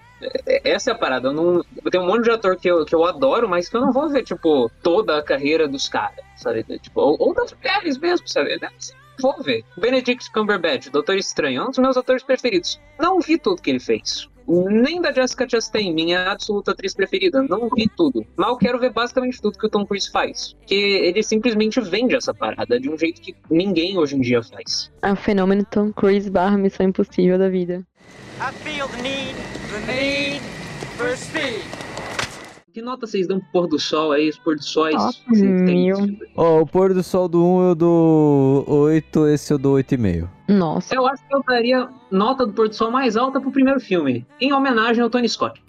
É- 0.46 0.70
Essa 0.72 0.90
é 0.90 0.92
a 0.92 0.98
parada. 0.98 1.29
Eu, 1.29 1.33
não, 1.33 1.64
tenho 1.90 2.05
um 2.05 2.07
monte 2.07 2.24
de 2.24 2.31
ator 2.31 2.57
que 2.57 2.70
eu, 2.70 2.85
que 2.85 2.94
eu 2.94 3.05
adoro, 3.07 3.48
mas 3.48 3.66
que 3.66 3.74
eu 3.74 3.81
não 3.81 3.90
vou 3.90 4.07
ver, 4.11 4.22
tipo, 4.22 4.70
toda 4.83 5.16
a 5.16 5.22
carreira 5.22 5.66
dos 5.66 5.88
caras, 5.88 6.22
sabe? 6.37 6.62
Tipo, 6.79 7.00
ou, 7.00 7.16
ou 7.18 7.35
das 7.35 7.55
mulheres 7.55 7.96
mesmo, 7.96 8.29
sabe? 8.29 8.59
Não 8.61 8.68
Vou 9.18 9.42
ver. 9.42 9.64
Benedict 9.79 10.31
Cumberbatch, 10.31 10.88
Doutor 10.90 11.16
Estranho, 11.16 11.62
é 11.62 11.64
um 11.64 11.70
dos 11.70 11.79
meus 11.79 11.96
atores 11.96 12.22
preferidos. 12.22 12.79
Não 12.98 13.18
vi 13.18 13.38
tudo 13.38 13.62
que 13.62 13.70
ele 13.70 13.81
fez. 13.81 14.29
Nem 14.51 15.01
da 15.01 15.13
Jessica 15.13 15.49
Chastain, 15.49 15.95
minha 15.95 16.31
absoluta 16.31 16.73
atriz 16.73 16.93
preferida. 16.93 17.43
Não 17.43 17.69
vi 17.69 17.89
tudo. 17.97 18.27
Mal 18.37 18.57
quero 18.57 18.81
ver 18.81 18.93
basicamente 18.93 19.41
tudo 19.41 19.59
que 19.59 19.67
o 19.67 19.71
Tom 19.71 19.87
Cruise 19.87 20.11
faz. 20.11 20.57
Que 20.67 20.75
ele 20.75 21.23
simplesmente 21.23 21.81
vende 21.81 22.17
essa 22.17 22.35
parada 22.35 22.81
de 22.81 22.91
um 22.91 22.99
jeito 22.99 23.21
que 23.21 23.35
ninguém 23.51 23.97
hoje 23.97 24.17
em 24.17 24.21
dia 24.21 24.43
faz. 24.43 24.91
É 25.03 25.13
o 25.13 25.17
fenômeno 25.17 25.65
Tom 25.71 25.93
Cruise 25.93 26.29
barra 26.29 26.57
Missão 26.57 26.87
Impossível 26.87 27.39
da 27.39 27.49
vida. 27.49 27.87
I 28.41 28.53
feel 28.65 28.89
the 28.89 29.03
need, 29.03 29.37
the 29.71 29.93
need 29.93 30.43
for 30.97 31.17
speed. 31.17 31.80
Que 32.73 32.81
nota 32.81 33.05
vocês 33.05 33.27
dão 33.27 33.41
pro 33.41 33.49
pôr 33.53 33.67
do 33.67 33.79
sol 33.81 34.13
aí, 34.13 34.29
os 34.29 34.39
pôr 34.39 34.55
do 34.55 34.63
vocês 34.63 35.65
têm? 35.65 35.93
mil. 35.93 35.97
Ó, 36.37 36.61
o 36.61 36.67
pôr 36.67 36.95
do 36.95 37.03
sol 37.03 37.29
do 37.29 37.45
1 37.45 37.69
eu 37.69 37.75
dou 37.75 38.65
8, 38.69 39.27
esse 39.27 39.53
eu 39.53 39.59
dou 39.59 39.77
8,5. 39.77 40.29
Nossa. 40.49 40.95
Eu 40.95 41.07
acho 41.07 41.27
que 41.27 41.35
eu 41.35 41.43
daria 41.43 41.89
nota 42.13 42.47
do 42.47 42.53
pôr 42.53 42.69
do 42.69 42.75
sol 42.75 42.91
mais 42.93 43.17
alta 43.17 43.41
pro 43.41 43.51
primeiro 43.51 43.81
filme, 43.81 44.25
em 44.41 44.53
homenagem 44.53 45.03
ao 45.03 45.11
Tony 45.11 45.29
Scott. 45.29 45.61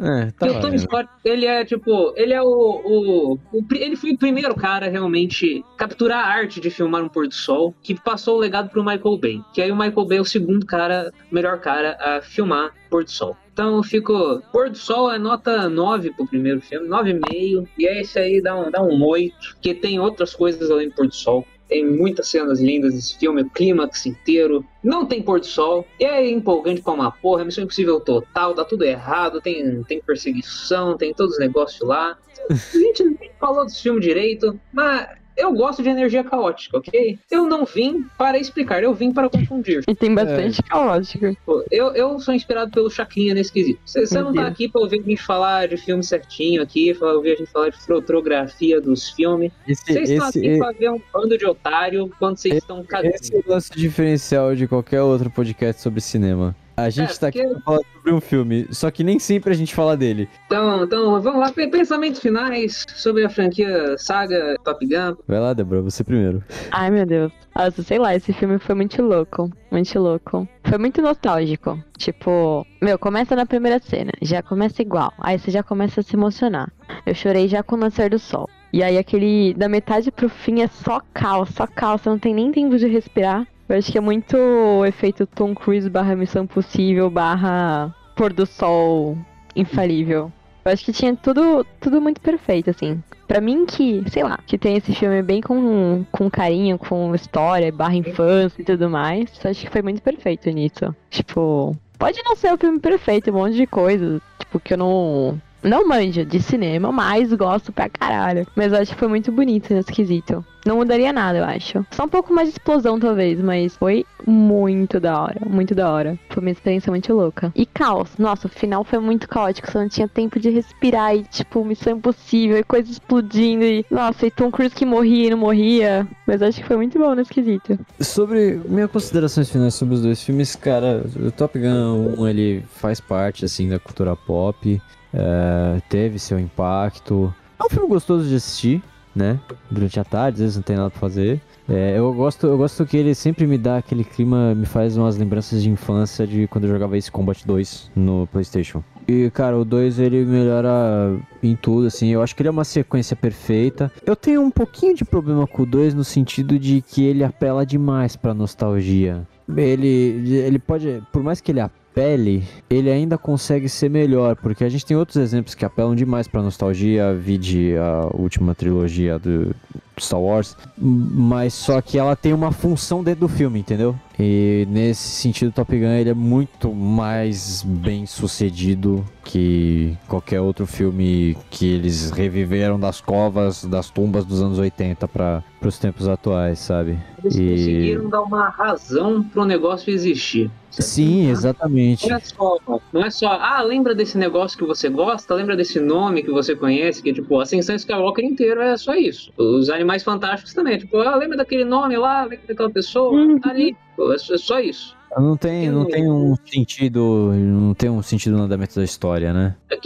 É, 0.00 0.26
tá 0.26 0.46
Porque 0.46 0.56
o 0.56 0.60
Tony. 0.60 0.78
Scott, 0.78 1.08
ele 1.24 1.46
é 1.46 1.64
tipo, 1.64 2.12
ele 2.16 2.32
é 2.32 2.42
o, 2.42 2.46
o, 2.46 3.32
o 3.52 3.64
Ele 3.72 3.96
foi 3.96 4.12
o 4.12 4.18
primeiro 4.18 4.54
cara 4.54 4.86
a 4.86 4.88
realmente 4.88 5.62
capturar 5.76 6.24
a 6.24 6.28
arte 6.28 6.60
de 6.60 6.70
filmar 6.70 7.04
um 7.04 7.08
pôr 7.08 7.28
do 7.28 7.34
sol, 7.34 7.74
que 7.82 7.94
passou 7.94 8.36
o 8.36 8.40
legado 8.40 8.70
pro 8.70 8.82
Michael 8.84 9.18
Bay. 9.18 9.40
Que 9.52 9.62
aí 9.62 9.70
o 9.70 9.76
Michael 9.76 10.06
Bay 10.06 10.18
é 10.18 10.20
o 10.20 10.24
segundo 10.24 10.66
cara, 10.66 11.12
melhor 11.30 11.60
cara 11.60 11.96
a 12.00 12.22
filmar 12.22 12.72
pôr 12.90 13.04
do 13.04 13.10
sol. 13.10 13.36
Então 13.58 13.74
eu 13.74 13.82
fico. 13.82 14.40
Pôr 14.52 14.70
do 14.70 14.78
sol 14.78 15.10
é 15.10 15.18
nota 15.18 15.68
9 15.68 16.12
pro 16.12 16.28
primeiro 16.28 16.60
filme, 16.60 16.86
9,5. 16.86 17.66
E 17.76 17.88
é 17.88 18.00
esse 18.00 18.16
aí 18.16 18.40
dá 18.40 18.54
um, 18.54 18.70
dá 18.70 18.80
um 18.80 19.04
8. 19.04 19.34
Porque 19.54 19.74
tem 19.74 19.98
outras 19.98 20.32
coisas 20.32 20.70
além 20.70 20.90
do 20.90 20.94
pôr 20.94 21.08
do 21.08 21.14
sol. 21.14 21.44
Tem 21.68 21.84
muitas 21.84 22.28
cenas 22.28 22.60
lindas 22.60 22.94
esse 22.94 23.18
filme, 23.18 23.42
o 23.42 23.50
clímax 23.50 24.06
inteiro. 24.06 24.64
Não 24.82 25.04
tem 25.04 25.20
pôr 25.20 25.40
do 25.40 25.46
sol. 25.46 25.84
E 25.98 26.04
é 26.04 26.30
empolgante 26.30 26.82
pra 26.82 26.92
uma 26.92 27.10
porra, 27.10 27.44
Missão 27.44 27.64
Impossível 27.64 27.98
total, 27.98 28.54
tá 28.54 28.64
tudo 28.64 28.84
errado, 28.84 29.40
tem, 29.40 29.82
tem 29.82 30.00
perseguição, 30.00 30.96
tem 30.96 31.12
todos 31.12 31.32
os 31.34 31.40
negócios 31.40 31.86
lá. 31.86 32.16
A 32.48 32.78
gente 32.78 33.02
nem 33.02 33.30
falou 33.40 33.64
desse 33.64 33.82
filme 33.82 34.00
direito, 34.00 34.58
mas 34.72 35.17
eu 35.38 35.52
gosto 35.52 35.82
de 35.82 35.88
energia 35.88 36.24
caótica, 36.24 36.78
ok? 36.78 37.18
Eu 37.30 37.46
não 37.46 37.64
vim 37.64 38.04
para 38.18 38.38
explicar, 38.38 38.82
eu 38.82 38.92
vim 38.92 39.12
para 39.12 39.30
confundir. 39.30 39.84
E 39.86 39.94
tem 39.94 40.12
bastante 40.14 40.60
caótico. 40.62 41.36
Pô, 41.46 41.64
Eu, 41.70 41.94
eu 41.94 42.18
sou 42.18 42.34
inspirado 42.34 42.72
pelo 42.72 42.90
Chacrinha 42.90 43.34
nesse 43.34 43.52
quesito. 43.52 43.80
Você 43.86 44.20
não 44.20 44.34
tá 44.34 44.46
aqui 44.46 44.68
pra 44.68 44.80
ouvir 44.80 45.00
a 45.00 45.02
gente 45.02 45.22
falar 45.22 45.68
de 45.68 45.76
filme 45.76 46.02
certinho 46.02 46.60
aqui, 46.60 46.92
pra 46.92 47.12
ouvir 47.14 47.32
a 47.32 47.36
gente 47.36 47.50
falar 47.50 47.70
de 47.70 47.78
fotografia 47.78 48.80
dos 48.80 49.10
filmes. 49.10 49.52
Esse, 49.66 49.84
Vocês 49.84 50.10
estão 50.10 50.28
esse, 50.28 50.38
aqui 50.38 50.58
pra 50.58 50.72
ver 50.72 50.90
um 50.90 51.00
bando 51.12 51.38
de 51.38 51.46
otário 51.46 52.10
quando 52.18 52.36
vocês 52.36 52.56
estão 52.56 52.82
cagando. 52.82 53.14
esse 53.14 53.34
é 53.34 53.38
o 53.38 53.48
nosso 53.48 53.72
diferencial 53.76 54.54
de 54.56 54.66
qualquer 54.66 55.02
outro 55.02 55.30
podcast 55.30 55.80
sobre 55.80 56.00
cinema. 56.00 56.54
A 56.78 56.90
gente 56.90 57.12
É, 57.12 57.16
tá 57.16 57.26
aqui 57.26 57.38
porque- 57.42 57.54
pra 57.54 57.62
falar 57.62 57.80
sobre 57.92 58.12
um 58.12 58.20
filme, 58.20 58.66
só 58.70 58.88
que 58.90 59.02
nem 59.02 59.18
sempre 59.18 59.52
a 59.52 59.56
gente 59.56 59.74
fala 59.74 59.96
dele. 59.96 60.28
Então, 60.46 60.84
então, 60.84 61.20
vamos 61.20 61.40
lá, 61.40 61.50
pensamentos 61.52 62.20
finais 62.20 62.86
sobre 62.94 63.24
a 63.24 63.28
franquia 63.28 63.96
Saga 63.98 64.56
Top 64.62 64.86
Gun. 64.86 65.16
Vai 65.26 65.40
lá, 65.40 65.52
Débora, 65.52 65.82
você 65.82 66.04
primeiro. 66.04 66.42
Ai, 66.70 66.90
meu 66.90 67.04
Deus. 67.04 67.32
Nossa, 67.56 67.82
sei 67.82 67.98
lá, 67.98 68.14
esse 68.14 68.32
filme 68.32 68.58
foi 68.60 68.76
muito 68.76 69.02
louco. 69.02 69.50
Muito 69.72 69.98
louco. 69.98 70.46
Foi 70.62 70.78
muito 70.78 71.02
nostálgico. 71.02 71.76
Tipo, 71.98 72.64
meu, 72.80 72.96
começa 72.96 73.34
na 73.34 73.44
primeira 73.44 73.80
cena. 73.80 74.12
Já 74.22 74.40
começa 74.42 74.80
igual. 74.80 75.12
Aí 75.18 75.36
você 75.38 75.50
já 75.50 75.64
começa 75.64 75.98
a 76.00 76.02
se 76.04 76.14
emocionar. 76.14 76.70
Eu 77.04 77.14
chorei 77.14 77.48
já 77.48 77.60
com 77.62 77.74
o 77.74 77.78
nascer 77.78 78.10
do 78.10 78.18
sol. 78.20 78.48
E 78.72 78.82
aí 78.84 78.96
aquele. 78.96 79.52
Da 79.54 79.68
metade 79.68 80.12
pro 80.12 80.28
fim 80.28 80.60
é 80.62 80.68
só 80.68 81.00
caos, 81.12 81.48
só 81.50 81.66
caos. 81.66 82.02
Você 82.02 82.08
não 82.10 82.18
tem 82.18 82.32
nem 82.34 82.52
tempo 82.52 82.76
de 82.78 82.86
respirar. 82.86 83.44
Eu 83.68 83.76
acho 83.76 83.92
que 83.92 83.98
é 83.98 84.00
muito 84.00 84.36
o 84.36 84.86
efeito 84.86 85.26
Tom 85.26 85.54
Cruise 85.54 85.90
barra 85.90 86.16
Missão 86.16 86.46
Possível 86.46 87.10
barra 87.10 87.94
pôr 88.16 88.32
do 88.32 88.46
sol 88.46 89.16
infalível. 89.54 90.32
Eu 90.64 90.72
acho 90.72 90.84
que 90.84 90.92
tinha 90.92 91.14
tudo, 91.14 91.64
tudo 91.80 92.00
muito 92.00 92.20
perfeito, 92.20 92.70
assim. 92.70 93.02
Pra 93.26 93.40
mim 93.40 93.66
que, 93.66 94.02
sei 94.10 94.22
lá, 94.22 94.38
que 94.46 94.56
tem 94.56 94.76
esse 94.76 94.94
filme 94.94 95.22
bem 95.22 95.40
com, 95.40 96.04
com 96.10 96.30
carinho, 96.30 96.78
com 96.78 97.14
história, 97.14 97.70
barra 97.70 97.94
infância 97.94 98.60
e 98.60 98.64
tudo 98.64 98.88
mais, 98.88 99.30
eu 99.44 99.50
acho 99.50 99.60
que 99.60 99.70
foi 99.70 99.82
muito 99.82 100.02
perfeito 100.02 100.48
nisso. 100.50 100.94
Tipo, 101.10 101.76
pode 101.98 102.22
não 102.24 102.36
ser 102.36 102.52
o 102.52 102.58
filme 102.58 102.80
perfeito, 102.80 103.30
um 103.30 103.34
monte 103.34 103.54
de 103.54 103.66
coisa, 103.66 104.20
tipo, 104.38 104.58
que 104.58 104.74
eu 104.74 104.78
não 104.78 105.40
não 105.62 105.88
manjo 105.88 106.24
de 106.24 106.40
cinema, 106.40 106.92
mas 106.92 107.32
gosto 107.32 107.72
pra 107.72 107.88
caralho. 107.88 108.46
Mas 108.54 108.72
eu 108.72 108.78
acho 108.78 108.92
que 108.92 108.98
foi 108.98 109.08
muito 109.08 109.32
bonito 109.32 109.72
nesse 109.74 109.92
quesito. 109.92 110.44
Não 110.68 110.76
mudaria 110.76 111.14
nada, 111.14 111.38
eu 111.38 111.44
acho. 111.46 111.86
Só 111.90 112.04
um 112.04 112.08
pouco 112.10 112.30
mais 112.30 112.48
de 112.48 112.52
explosão, 112.52 113.00
talvez, 113.00 113.40
mas 113.40 113.74
foi 113.74 114.04
muito 114.26 115.00
da 115.00 115.18
hora. 115.18 115.40
Muito 115.48 115.74
da 115.74 115.90
hora. 115.90 116.18
Foi 116.28 116.42
uma 116.42 116.50
experiência 116.50 116.90
muito 116.90 117.10
louca. 117.14 117.50
E 117.56 117.64
caos. 117.64 118.10
Nossa, 118.18 118.48
o 118.48 118.50
final 118.50 118.84
foi 118.84 118.98
muito 118.98 119.26
caótico. 119.26 119.66
Você 119.70 119.78
não 119.78 119.88
tinha 119.88 120.06
tempo 120.06 120.38
de 120.38 120.50
respirar 120.50 121.16
e, 121.16 121.22
tipo, 121.22 121.64
missão 121.64 121.94
impossível, 121.94 122.58
e 122.58 122.62
coisa 122.62 122.90
explodindo. 122.92 123.64
E, 123.64 123.82
nossa, 123.90 124.26
e 124.26 124.30
Tom 124.30 124.50
Cruise 124.50 124.74
que 124.74 124.84
morria 124.84 125.28
e 125.28 125.30
não 125.30 125.38
morria. 125.38 126.06
Mas 126.26 126.42
acho 126.42 126.60
que 126.60 126.66
foi 126.66 126.76
muito 126.76 126.98
bom 126.98 127.14
nesse 127.14 127.32
quesito. 127.32 127.78
Sobre 127.98 128.60
minhas 128.66 128.90
considerações 128.90 129.48
finais 129.48 129.72
sobre 129.72 129.94
os 129.94 130.02
dois 130.02 130.22
filmes, 130.22 130.54
cara, 130.54 131.02
o 131.16 131.30
Top 131.30 131.58
Gun 131.58 132.14
1 132.18 132.28
ele 132.28 132.62
faz 132.74 133.00
parte, 133.00 133.42
assim, 133.46 133.70
da 133.70 133.78
cultura 133.78 134.14
pop. 134.14 134.82
É, 135.14 135.80
teve 135.88 136.18
seu 136.18 136.38
impacto. 136.38 137.34
É 137.58 137.64
um 137.64 137.70
filme 137.70 137.88
gostoso 137.88 138.28
de 138.28 138.34
assistir, 138.34 138.82
né? 139.18 139.40
Durante 139.70 139.98
a 139.98 140.04
tarde, 140.04 140.36
às 140.36 140.40
vezes 140.40 140.56
não 140.56 140.62
tem 140.62 140.76
nada 140.76 140.90
pra 140.90 141.00
fazer. 141.00 141.40
É, 141.68 141.98
eu 141.98 142.12
gosto, 142.14 142.46
eu 142.46 142.56
gosto 142.56 142.86
que 142.86 142.96
ele 142.96 143.14
sempre 143.14 143.46
me 143.46 143.58
dá 143.58 143.76
aquele 143.76 144.04
clima, 144.04 144.54
me 144.54 144.64
faz 144.64 144.96
umas 144.96 145.18
lembranças 145.18 145.62
de 145.62 145.68
infância 145.68 146.26
de 146.26 146.46
quando 146.46 146.64
eu 146.64 146.70
jogava 146.70 146.96
Ace 146.96 147.10
Combat 147.10 147.46
2 147.46 147.90
no 147.94 148.26
PlayStation. 148.28 148.82
E, 149.06 149.30
cara, 149.30 149.58
o 149.58 149.64
2 149.64 149.98
ele 149.98 150.24
melhora 150.24 151.18
em 151.42 151.56
tudo, 151.56 151.86
assim. 151.86 152.08
Eu 152.08 152.22
acho 152.22 152.36
que 152.36 152.42
ele 152.42 152.48
é 152.48 152.52
uma 152.52 152.64
sequência 152.64 153.16
perfeita. 153.16 153.90
Eu 154.04 154.14
tenho 154.14 154.42
um 154.42 154.50
pouquinho 154.50 154.94
de 154.94 155.04
problema 155.04 155.46
com 155.46 155.62
o 155.62 155.66
2 155.66 155.94
no 155.94 156.04
sentido 156.04 156.58
de 156.58 156.82
que 156.82 157.04
ele 157.04 157.24
apela 157.24 157.64
demais 157.64 158.16
pra 158.16 158.34
nostalgia. 158.34 159.26
Ele, 159.56 159.88
ele 160.36 160.58
pode, 160.58 161.02
por 161.10 161.22
mais 161.22 161.40
que 161.40 161.52
ele 161.52 161.60
apele, 161.60 161.87
ele 161.98 162.90
ainda 162.90 163.18
consegue 163.18 163.68
ser 163.68 163.88
melhor, 163.88 164.36
porque 164.36 164.64
a 164.64 164.68
gente 164.68 164.84
tem 164.84 164.96
outros 164.96 165.16
exemplos 165.16 165.54
que 165.54 165.64
apelam 165.64 165.94
demais 165.94 166.28
pra 166.28 166.42
nostalgia, 166.42 167.14
vide 167.14 167.76
a 167.76 168.08
última 168.14 168.54
trilogia 168.54 169.18
do 169.18 169.54
Star 170.02 170.20
Wars, 170.20 170.56
mas 170.76 171.54
só 171.54 171.80
que 171.80 171.98
ela 171.98 172.14
tem 172.16 172.32
uma 172.32 172.52
função 172.52 173.02
dentro 173.02 173.20
do 173.22 173.28
filme, 173.28 173.60
entendeu? 173.60 173.94
E 174.18 174.66
nesse 174.68 175.00
sentido, 175.08 175.52
Top 175.52 175.70
Gun 175.76 175.86
ele 175.92 176.10
é 176.10 176.14
muito 176.14 176.72
mais 176.74 177.62
bem 177.62 178.04
sucedido 178.04 179.04
que 179.24 179.96
qualquer 180.08 180.40
outro 180.40 180.66
filme 180.66 181.36
que 181.50 181.66
eles 181.66 182.10
reviveram 182.10 182.80
das 182.80 183.00
covas, 183.00 183.64
das 183.64 183.90
tumbas 183.90 184.24
dos 184.24 184.42
anos 184.42 184.58
80 184.58 185.06
para 185.06 185.44
os 185.62 185.78
tempos 185.78 186.08
atuais, 186.08 186.58
sabe? 186.58 186.98
Eles 187.22 187.36
E- 187.36 187.48
conseguiram 187.50 188.08
dar 188.08 188.22
uma 188.22 188.48
razão 188.48 189.22
pro 189.22 189.44
negócio 189.44 189.92
existir. 189.92 190.50
Sim, 190.70 191.28
exatamente. 191.30 192.08
Não 192.08 192.16
é, 192.16 192.20
só, 192.20 192.58
não 192.92 193.02
é 193.04 193.10
só, 193.10 193.26
ah, 193.40 193.62
lembra 193.62 193.94
desse 193.94 194.16
negócio 194.18 194.56
que 194.56 194.64
você 194.64 194.88
gosta, 194.88 195.34
lembra 195.34 195.56
desse 195.56 195.80
nome 195.80 196.22
que 196.22 196.30
você 196.30 196.54
conhece, 196.54 197.02
que 197.02 197.12
tipo, 197.12 197.40
Ascensão 197.40 197.74
Skywalker 197.74 198.24
inteiro 198.24 198.60
é 198.60 198.76
só 198.76 198.94
isso. 198.94 199.32
Os 199.36 199.70
Animais 199.70 199.87
Fantásticos 200.02 200.52
também, 200.54 200.78
tipo, 200.78 200.96
ah, 200.98 201.16
lembra 201.16 201.36
daquele 201.36 201.64
nome 201.64 201.96
lá, 201.96 202.22
lembra 202.24 202.46
daquela 202.48 202.70
pessoa, 202.70 203.12
Uhum. 203.12 203.38
tá 203.38 203.50
ali. 203.50 203.76
Pô, 203.96 204.12
é 204.12 204.18
só- 204.18 204.34
é 204.34 204.38
só 204.38 204.60
isso. 204.60 204.96
Não 205.16 205.36
tem, 205.38 205.70
não 205.70 205.86
tem 205.86 206.08
um 206.08 206.36
sentido, 206.44 207.32
não 207.34 207.72
tem 207.72 207.88
um 207.88 208.02
sentido 208.02 208.36
no 208.36 208.42
andamento 208.42 208.74
da 208.76 208.84
história, 208.84 209.32
né? 209.32 209.56
É 209.70 209.76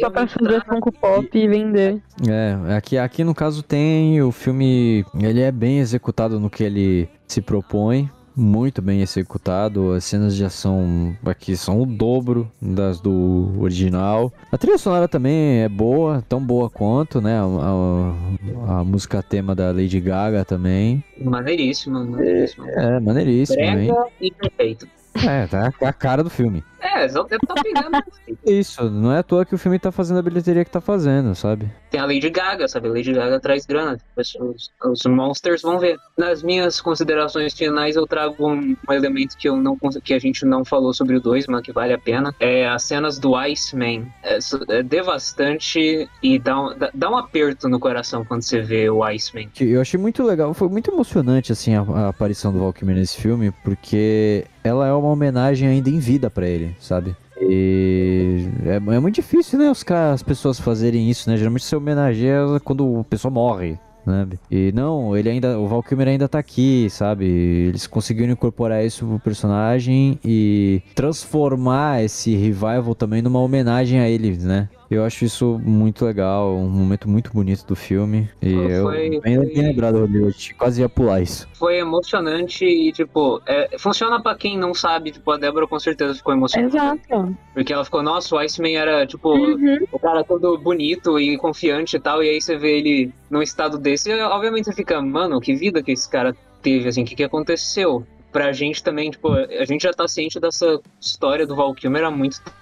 Só 0.00 0.08
pra 0.08 0.26
fazer 0.28 0.64
Funko 0.64 0.92
Pop 0.92 1.28
e 1.36 1.48
vender. 1.48 2.00
É, 2.28 2.56
aqui, 2.76 2.96
aqui 2.96 3.24
no 3.24 3.34
caso 3.34 3.62
tem 3.62 4.22
o 4.22 4.30
filme, 4.30 5.04
ele 5.20 5.40
é 5.40 5.50
bem 5.50 5.80
executado 5.80 6.38
no 6.38 6.48
que 6.48 6.62
ele 6.62 7.08
se 7.26 7.42
propõe, 7.42 8.08
muito 8.36 8.80
bem 8.82 9.00
executado. 9.00 9.92
As 9.92 10.04
cenas 10.04 10.34
de 10.34 10.44
ação 10.44 11.16
aqui 11.24 11.56
são 11.56 11.80
o 11.82 11.86
dobro 11.86 12.50
das 12.60 13.00
do 13.00 13.52
original. 13.60 14.32
A 14.50 14.58
trilha 14.58 14.78
sonora 14.78 15.06
também 15.08 15.62
é 15.62 15.68
boa, 15.68 16.22
tão 16.28 16.40
boa 16.44 16.68
quanto, 16.70 17.20
né? 17.20 17.38
A, 17.38 17.44
a- 17.44 18.80
a 18.80 18.84
música 18.84 19.22
tema 19.22 19.54
da 19.54 19.70
Lady 19.72 20.00
Gaga 20.00 20.44
também. 20.44 21.02
Maneiríssimo, 21.20 22.04
maneiríssimo. 22.04 22.68
É, 22.68 23.00
maneiríssimo? 23.00 23.56
Brega 23.58 24.04
e 24.20 24.30
perfeito. 24.30 24.86
É, 25.28 25.46
tá 25.46 25.70
a 25.82 25.92
cara 25.92 26.24
do 26.24 26.30
filme. 26.30 26.64
É, 26.82 27.08
só 27.08 27.22
deve 27.22 27.46
tá 27.46 27.54
pegando. 27.62 28.02
Isso, 28.44 28.90
não 28.90 29.12
é 29.12 29.18
à 29.18 29.22
toa 29.22 29.46
que 29.46 29.54
o 29.54 29.58
filme 29.58 29.78
tá 29.78 29.92
fazendo 29.92 30.18
a 30.18 30.22
bilheteria 30.22 30.64
que 30.64 30.70
tá 30.70 30.80
fazendo, 30.80 31.34
sabe? 31.34 31.70
Tem 31.90 32.00
a 32.00 32.04
Lady 32.04 32.28
Gaga, 32.28 32.66
sabe? 32.66 32.88
A 32.88 32.92
Lady 32.92 33.12
Gaga 33.12 33.38
traz 33.38 33.64
grana. 33.64 33.98
Os, 34.16 34.36
os 34.84 35.02
monsters 35.06 35.62
vão 35.62 35.78
ver. 35.78 35.96
Nas 36.18 36.42
minhas 36.42 36.80
considerações 36.80 37.54
finais, 37.54 37.94
eu 37.94 38.06
trago 38.06 38.48
um, 38.48 38.76
um 38.88 38.92
elemento 38.92 39.36
que, 39.36 39.48
eu 39.48 39.56
não, 39.56 39.78
que 40.02 40.12
a 40.12 40.18
gente 40.18 40.44
não 40.44 40.64
falou 40.64 40.92
sobre 40.92 41.16
o 41.16 41.20
2, 41.20 41.46
mas 41.46 41.62
que 41.62 41.72
vale 41.72 41.92
a 41.92 41.98
pena. 41.98 42.34
É 42.40 42.66
as 42.66 42.82
cenas 42.82 43.18
do 43.18 43.36
Iceman. 43.36 44.06
É, 44.22 44.38
é 44.70 44.82
devastante 44.82 46.08
e 46.22 46.38
dá 46.38 46.60
um, 46.60 46.74
dá, 46.92 47.10
um 47.10 47.16
aperto 47.16 47.68
no 47.68 47.78
coração 47.78 48.24
quando 48.24 48.42
você 48.42 48.60
vê 48.60 48.90
o 48.90 49.04
Iceman. 49.04 49.48
Eu 49.60 49.80
achei 49.80 49.98
muito 49.98 50.22
legal, 50.22 50.52
foi 50.52 50.68
muito 50.68 50.90
emocionante 50.90 51.52
assim 51.52 51.74
a, 51.74 51.82
a 51.82 52.08
aparição 52.08 52.52
do 52.52 52.58
Valkyrie 52.58 52.94
nesse 52.94 53.20
filme, 53.20 53.52
porque 53.62 54.44
ela 54.64 54.86
é 54.86 54.92
uma 54.92 55.08
homenagem 55.08 55.68
ainda 55.68 55.90
em 55.90 55.98
vida 55.98 56.30
pra 56.30 56.46
ele, 56.46 56.71
sabe? 56.80 57.16
E 57.40 58.48
é, 58.64 58.76
é 58.76 59.00
muito 59.00 59.16
difícil, 59.16 59.58
né, 59.58 59.70
os 59.70 59.82
caras, 59.82 60.14
as 60.14 60.22
pessoas 60.22 60.60
fazerem 60.60 61.10
isso, 61.10 61.28
né? 61.28 61.36
Geralmente 61.36 61.64
você 61.64 61.74
homenageia 61.74 62.60
quando 62.62 63.00
a 63.00 63.04
pessoa 63.04 63.30
morre. 63.30 63.78
Né? 64.04 64.28
E 64.50 64.72
não, 64.72 65.16
ele 65.16 65.28
ainda, 65.28 65.58
o 65.58 65.68
Valkyrie 65.68 66.08
ainda 66.08 66.28
tá 66.28 66.38
aqui, 66.38 66.88
sabe? 66.90 67.24
Eles 67.24 67.86
conseguiram 67.86 68.32
incorporar 68.32 68.84
isso 68.84 69.06
pro 69.06 69.18
personagem 69.20 70.18
e 70.24 70.82
transformar 70.94 72.02
esse 72.02 72.34
revival 72.34 72.94
também 72.96 73.22
numa 73.22 73.40
homenagem 73.40 74.00
a 74.00 74.08
ele, 74.08 74.36
né? 74.38 74.68
Eu 74.94 75.04
acho 75.04 75.24
isso 75.24 75.58
muito 75.64 76.04
legal, 76.04 76.54
um 76.54 76.68
momento 76.68 77.08
muito 77.08 77.32
bonito 77.32 77.64
do 77.66 77.74
filme. 77.74 78.28
E 78.42 78.52
Foi- 78.54 78.72
eu 78.72 78.82
foi- 78.84 79.20
bem, 79.20 79.40
bem 79.40 79.62
lembrado, 79.62 79.98
Rodrigo, 80.00 80.26
eu 80.28 80.34
quase 80.58 80.82
ia 80.82 80.88
pular 80.88 81.20
isso. 81.22 81.48
Foi 81.54 81.78
emocionante 81.78 82.64
e, 82.64 82.92
tipo, 82.92 83.40
é, 83.46 83.78
funciona 83.78 84.20
pra 84.22 84.34
quem 84.34 84.58
não 84.58 84.74
sabe. 84.74 85.10
Tipo, 85.12 85.30
a 85.30 85.38
Débora 85.38 85.66
com 85.66 85.78
certeza 85.80 86.14
ficou 86.14 86.34
emocionada. 86.34 86.76
Exato. 86.76 87.36
Porque 87.54 87.72
ela 87.72 87.84
ficou, 87.84 88.02
nossa, 88.02 88.34
o 88.34 88.38
Iceman 88.38 88.76
era, 88.76 89.06
tipo, 89.06 89.30
Uhum. 89.34 89.78
o 89.90 89.98
cara 89.98 90.22
todo 90.22 90.58
bonito 90.58 91.18
e 91.18 91.38
confiante 91.38 91.96
e 91.96 92.00
tal, 92.00 92.22
e 92.22 92.28
aí 92.28 92.40
você 92.40 92.56
vê 92.58 92.78
ele 92.78 93.12
num 93.30 93.40
estado 93.40 93.78
desse, 93.78 94.10
e, 94.10 94.20
obviamente 94.22 94.66
você 94.66 94.72
fica, 94.74 95.00
mano, 95.00 95.40
que 95.40 95.54
vida 95.54 95.82
que 95.82 95.92
esse 95.92 96.08
cara 96.08 96.36
teve, 96.60 96.88
assim, 96.88 97.02
o 97.02 97.06
que, 97.06 97.14
que 97.16 97.24
aconteceu? 97.24 98.06
Pra 98.30 98.52
gente 98.52 98.82
também, 98.82 99.10
tipo, 99.10 99.28
a 99.32 99.64
gente 99.64 99.82
já 99.82 99.92
tá 99.92 100.06
ciente 100.08 100.38
dessa 100.40 100.80
história 101.00 101.46
do 101.46 101.54
Val 101.56 101.74
Kilmer 101.74 102.04
há 102.04 102.10
muito 102.10 102.40
tempo, 102.42 102.56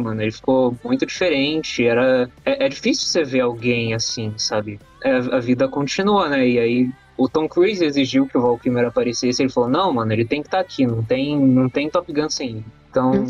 mano, 0.00 0.22
ele 0.22 0.32
ficou 0.32 0.76
muito 0.84 1.06
diferente, 1.06 1.84
era... 1.84 2.30
É, 2.44 2.66
é 2.66 2.68
difícil 2.68 3.06
você 3.06 3.24
ver 3.24 3.40
alguém 3.40 3.94
assim, 3.94 4.32
sabe? 4.36 4.78
É, 5.04 5.16
a 5.16 5.38
vida 5.40 5.68
continua, 5.68 6.28
né, 6.28 6.48
e 6.48 6.58
aí... 6.58 6.90
O 7.16 7.28
Tom 7.28 7.48
Cruise 7.48 7.84
exigiu 7.84 8.28
que 8.28 8.38
o 8.38 8.40
Val 8.40 8.56
Kilmer 8.56 8.86
aparecesse, 8.86 9.42
ele 9.42 9.50
falou, 9.50 9.68
não, 9.68 9.92
mano, 9.92 10.12
ele 10.12 10.24
tem 10.24 10.40
que 10.40 10.46
estar 10.46 10.60
aqui, 10.60 10.86
não 10.86 11.02
tem, 11.02 11.36
não 11.36 11.68
tem 11.68 11.90
Top 11.90 12.12
Gun 12.12 12.30
sem 12.30 12.48
ele. 12.50 12.64
Então, 12.88 13.26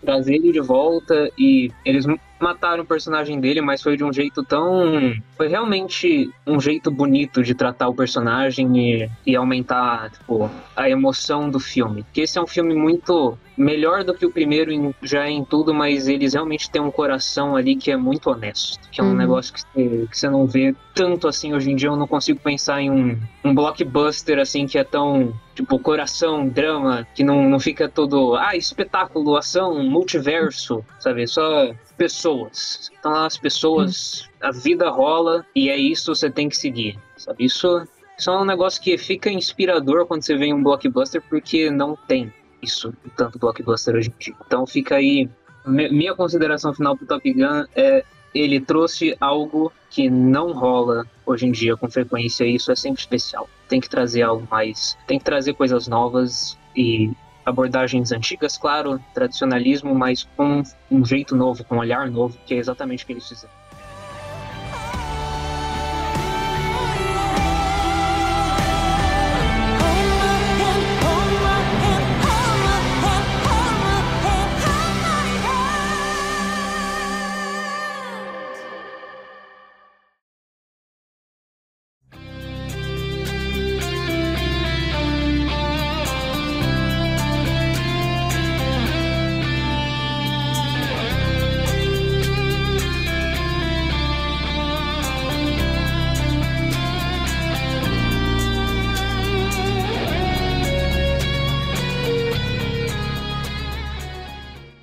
trazer 0.00 0.36
ele 0.36 0.50
de 0.50 0.60
volta 0.60 1.30
e 1.38 1.70
eles 1.84 2.06
mataram 2.42 2.82
o 2.82 2.86
personagem 2.86 3.40
dele, 3.40 3.60
mas 3.60 3.80
foi 3.82 3.96
de 3.96 4.04
um 4.04 4.12
jeito 4.12 4.44
tão. 4.44 5.12
Foi 5.36 5.48
realmente 5.48 6.28
um 6.46 6.60
jeito 6.60 6.90
bonito 6.90 7.42
de 7.42 7.54
tratar 7.54 7.88
o 7.88 7.94
personagem 7.94 8.68
e, 8.76 9.08
e 9.26 9.36
aumentar 9.36 10.10
tipo, 10.10 10.50
a 10.76 10.88
emoção 10.88 11.48
do 11.50 11.60
filme. 11.60 12.02
Porque 12.04 12.22
esse 12.22 12.38
é 12.38 12.42
um 12.42 12.46
filme 12.46 12.74
muito 12.74 13.38
melhor 13.56 14.02
do 14.04 14.14
que 14.14 14.24
o 14.26 14.32
primeiro 14.32 14.72
em- 14.72 14.92
já 15.02 15.28
em 15.28 15.44
tudo, 15.44 15.74
mas 15.74 16.08
eles 16.08 16.32
realmente 16.34 16.70
têm 16.70 16.80
um 16.82 16.90
coração 16.90 17.54
ali 17.54 17.76
que 17.76 17.90
é 17.90 17.96
muito 17.96 18.30
honesto. 18.30 18.78
Que 18.90 19.00
é 19.00 19.04
um 19.04 19.08
Uhum. 19.08 19.16
negócio 19.16 19.52
que 19.52 19.60
você, 19.60 20.06
que 20.10 20.18
você 20.18 20.30
não 20.30 20.46
vê 20.46 20.74
tanto 20.94 21.28
assim 21.28 21.52
hoje 21.54 21.70
em 21.70 21.76
dia. 21.76 21.88
Eu 21.88 21.96
não 21.96 22.06
consigo 22.06 22.40
pensar 22.40 22.80
em 22.80 22.90
um, 22.90 23.18
um 23.44 23.54
blockbuster 23.54 24.38
assim 24.38 24.66
que 24.66 24.78
é 24.78 24.84
tão 24.84 25.32
tipo, 25.54 25.78
coração, 25.78 26.48
drama, 26.48 27.06
que 27.14 27.22
não, 27.22 27.46
não 27.48 27.60
fica 27.60 27.86
todo, 27.88 28.34
ah, 28.36 28.56
espetáculo, 28.56 29.36
ação, 29.36 29.82
multiverso, 29.84 30.82
sabe? 30.98 31.26
Só 31.26 31.70
pessoas. 32.02 32.90
Então 32.98 33.14
as 33.14 33.36
pessoas, 33.36 34.28
a 34.40 34.50
vida 34.50 34.90
rola 34.90 35.46
e 35.54 35.70
é 35.70 35.76
isso 35.76 36.12
você 36.14 36.28
tem 36.28 36.48
que 36.48 36.56
seguir, 36.56 36.98
sabe? 37.16 37.44
Isso, 37.44 37.86
isso 38.18 38.28
é 38.30 38.40
um 38.40 38.44
negócio 38.44 38.82
que 38.82 38.98
fica 38.98 39.30
inspirador 39.30 40.04
quando 40.06 40.22
você 40.22 40.36
vê 40.36 40.52
um 40.52 40.60
blockbuster, 40.62 41.22
porque 41.30 41.70
não 41.70 41.96
tem 42.08 42.32
isso 42.60 42.92
tanto 43.16 43.38
blockbuster 43.38 43.94
hoje 43.94 44.08
em 44.10 44.18
dia. 44.18 44.34
Então 44.44 44.66
fica 44.66 44.96
aí, 44.96 45.28
mi- 45.64 45.90
minha 45.90 46.14
consideração 46.14 46.74
final 46.74 46.96
pro 46.96 47.06
Top 47.06 47.32
Gun 47.32 47.64
é 47.76 48.04
ele 48.34 48.58
trouxe 48.60 49.14
algo 49.20 49.70
que 49.90 50.08
não 50.10 50.52
rola 50.52 51.06
hoje 51.26 51.46
em 51.46 51.52
dia 51.52 51.76
com 51.76 51.88
frequência 51.88 52.44
e 52.44 52.56
isso 52.56 52.72
é 52.72 52.74
sempre 52.74 53.00
especial. 53.00 53.48
Tem 53.68 53.78
que 53.80 53.88
trazer 53.88 54.22
algo 54.22 54.44
mais, 54.50 54.96
tem 55.06 55.18
que 55.18 55.24
trazer 55.24 55.52
coisas 55.52 55.86
novas 55.86 56.58
e 56.74 57.12
abordagens 57.44 58.12
antigas, 58.12 58.56
claro, 58.56 59.00
tradicionalismo, 59.14 59.94
mas 59.94 60.24
com 60.36 60.62
um 60.90 61.04
jeito 61.04 61.36
novo, 61.36 61.64
com 61.64 61.76
um 61.76 61.78
olhar 61.78 62.10
novo, 62.10 62.38
que 62.46 62.54
é 62.54 62.58
exatamente 62.58 63.04
o 63.04 63.06
que 63.06 63.12
eles 63.12 63.28
fizeram. 63.28 63.61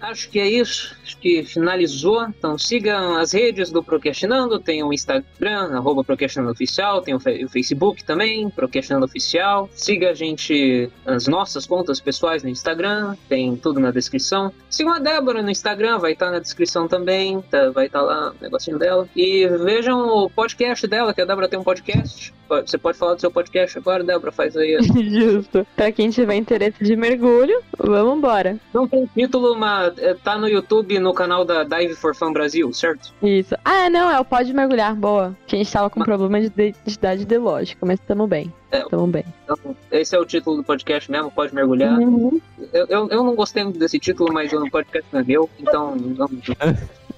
Acho 0.09 0.29
que 0.29 0.39
é 0.39 0.47
isso. 0.49 0.95
Acho 1.03 1.17
que 1.17 1.43
finalizou. 1.43 2.25
Então 2.27 2.57
sigam 2.57 3.15
as 3.17 3.31
redes 3.31 3.71
do 3.71 3.83
Procrastinando. 3.83 4.59
Tem 4.59 4.83
o 4.83 4.91
Instagram, 4.91 5.75
arroba 5.77 6.03
Procrastinando 6.03 6.51
Oficial. 6.51 7.01
Tem 7.01 7.13
o, 7.13 7.17
o 7.17 7.49
Facebook 7.49 8.03
também, 8.03 8.49
Procrastinando 8.49 9.05
Oficial. 9.05 9.69
Siga 9.73 10.09
a 10.09 10.13
gente, 10.13 10.89
as 11.05 11.27
nossas 11.27 11.65
contas 11.67 11.99
pessoais 11.99 12.43
no 12.43 12.49
Instagram. 12.49 13.15
Tem 13.27 13.55
tudo 13.55 13.79
na 13.79 13.91
descrição. 13.91 14.51
Sigam 14.69 14.93
a 14.93 14.99
Débora 14.99 15.41
no 15.41 15.49
Instagram, 15.49 15.99
vai 15.99 16.13
estar 16.13 16.31
na 16.31 16.39
descrição 16.39 16.87
também. 16.87 17.41
tá- 17.43 17.69
vai 17.69 17.85
estar 17.85 18.01
lá 18.01 18.31
o 18.31 18.43
negocinho 18.43 18.77
dela. 18.79 19.07
E 19.15 19.47
vejam 19.47 19.99
o 19.99 20.29
podcast 20.29 20.85
dela, 20.87 21.13
que 21.13 21.21
a 21.21 21.25
Débora 21.25 21.47
tem 21.47 21.59
um 21.59 21.63
podcast. 21.63 22.33
Você 22.49 22.77
pode 22.77 22.97
falar 22.97 23.13
do 23.15 23.21
seu 23.21 23.31
podcast 23.31 23.77
agora, 23.77 24.03
Débora? 24.03 24.31
Faz 24.31 24.57
aí. 24.57 24.77
Justo. 24.81 25.65
Pra 25.75 25.91
quem 25.91 26.09
tiver 26.09 26.35
interesse 26.35 26.83
de 26.83 26.95
mergulho, 26.95 27.61
vamos 27.77 28.17
embora. 28.17 28.57
Não 28.73 28.87
tem 28.87 29.05
título, 29.15 29.55
mas 29.55 29.97
é, 29.99 30.13
tá 30.15 30.37
no 30.37 30.47
YouTube, 30.47 30.97
no 30.99 31.13
canal 31.13 31.45
da 31.45 31.63
Dive 31.63 31.95
for 31.95 32.15
Fun 32.15 32.33
Brasil, 32.33 32.73
certo? 32.73 33.13
Isso. 33.21 33.55
Ah, 33.63 33.89
não, 33.89 34.09
é 34.11 34.19
o 34.19 34.25
Pode 34.25 34.53
Mergulhar, 34.53 34.95
boa. 34.95 35.35
Que 35.45 35.55
a 35.55 35.59
gente 35.59 35.71
tava 35.71 35.89
com 35.89 35.99
Mas- 35.99 36.07
problema 36.07 36.39
de 36.41 36.47
identidade 36.47 37.21
ideológica, 37.21 37.85
mas 37.85 37.99
tamo 37.99 38.25
bem. 38.27 38.51
É. 38.71 38.81
Tamo 38.81 39.07
bem. 39.07 39.25
Então, 39.43 39.75
esse 39.91 40.15
é 40.15 40.19
o 40.19 40.25
título 40.25 40.57
do 40.57 40.63
podcast 40.63 41.09
mesmo, 41.09 41.31
pode 41.31 41.53
mergulhar. 41.55 41.97
Uhum. 41.99 42.39
Eu, 42.73 42.85
eu, 42.87 43.09
eu 43.09 43.23
não 43.23 43.35
gostei 43.35 43.63
muito 43.63 43.79
desse 43.79 43.99
título, 43.99 44.31
mas 44.33 44.51
o 44.53 44.69
podcast 44.69 45.07
não 45.11 45.19
é 45.19 45.23
meu, 45.23 45.49
então 45.59 45.95
vamos. 46.15 46.45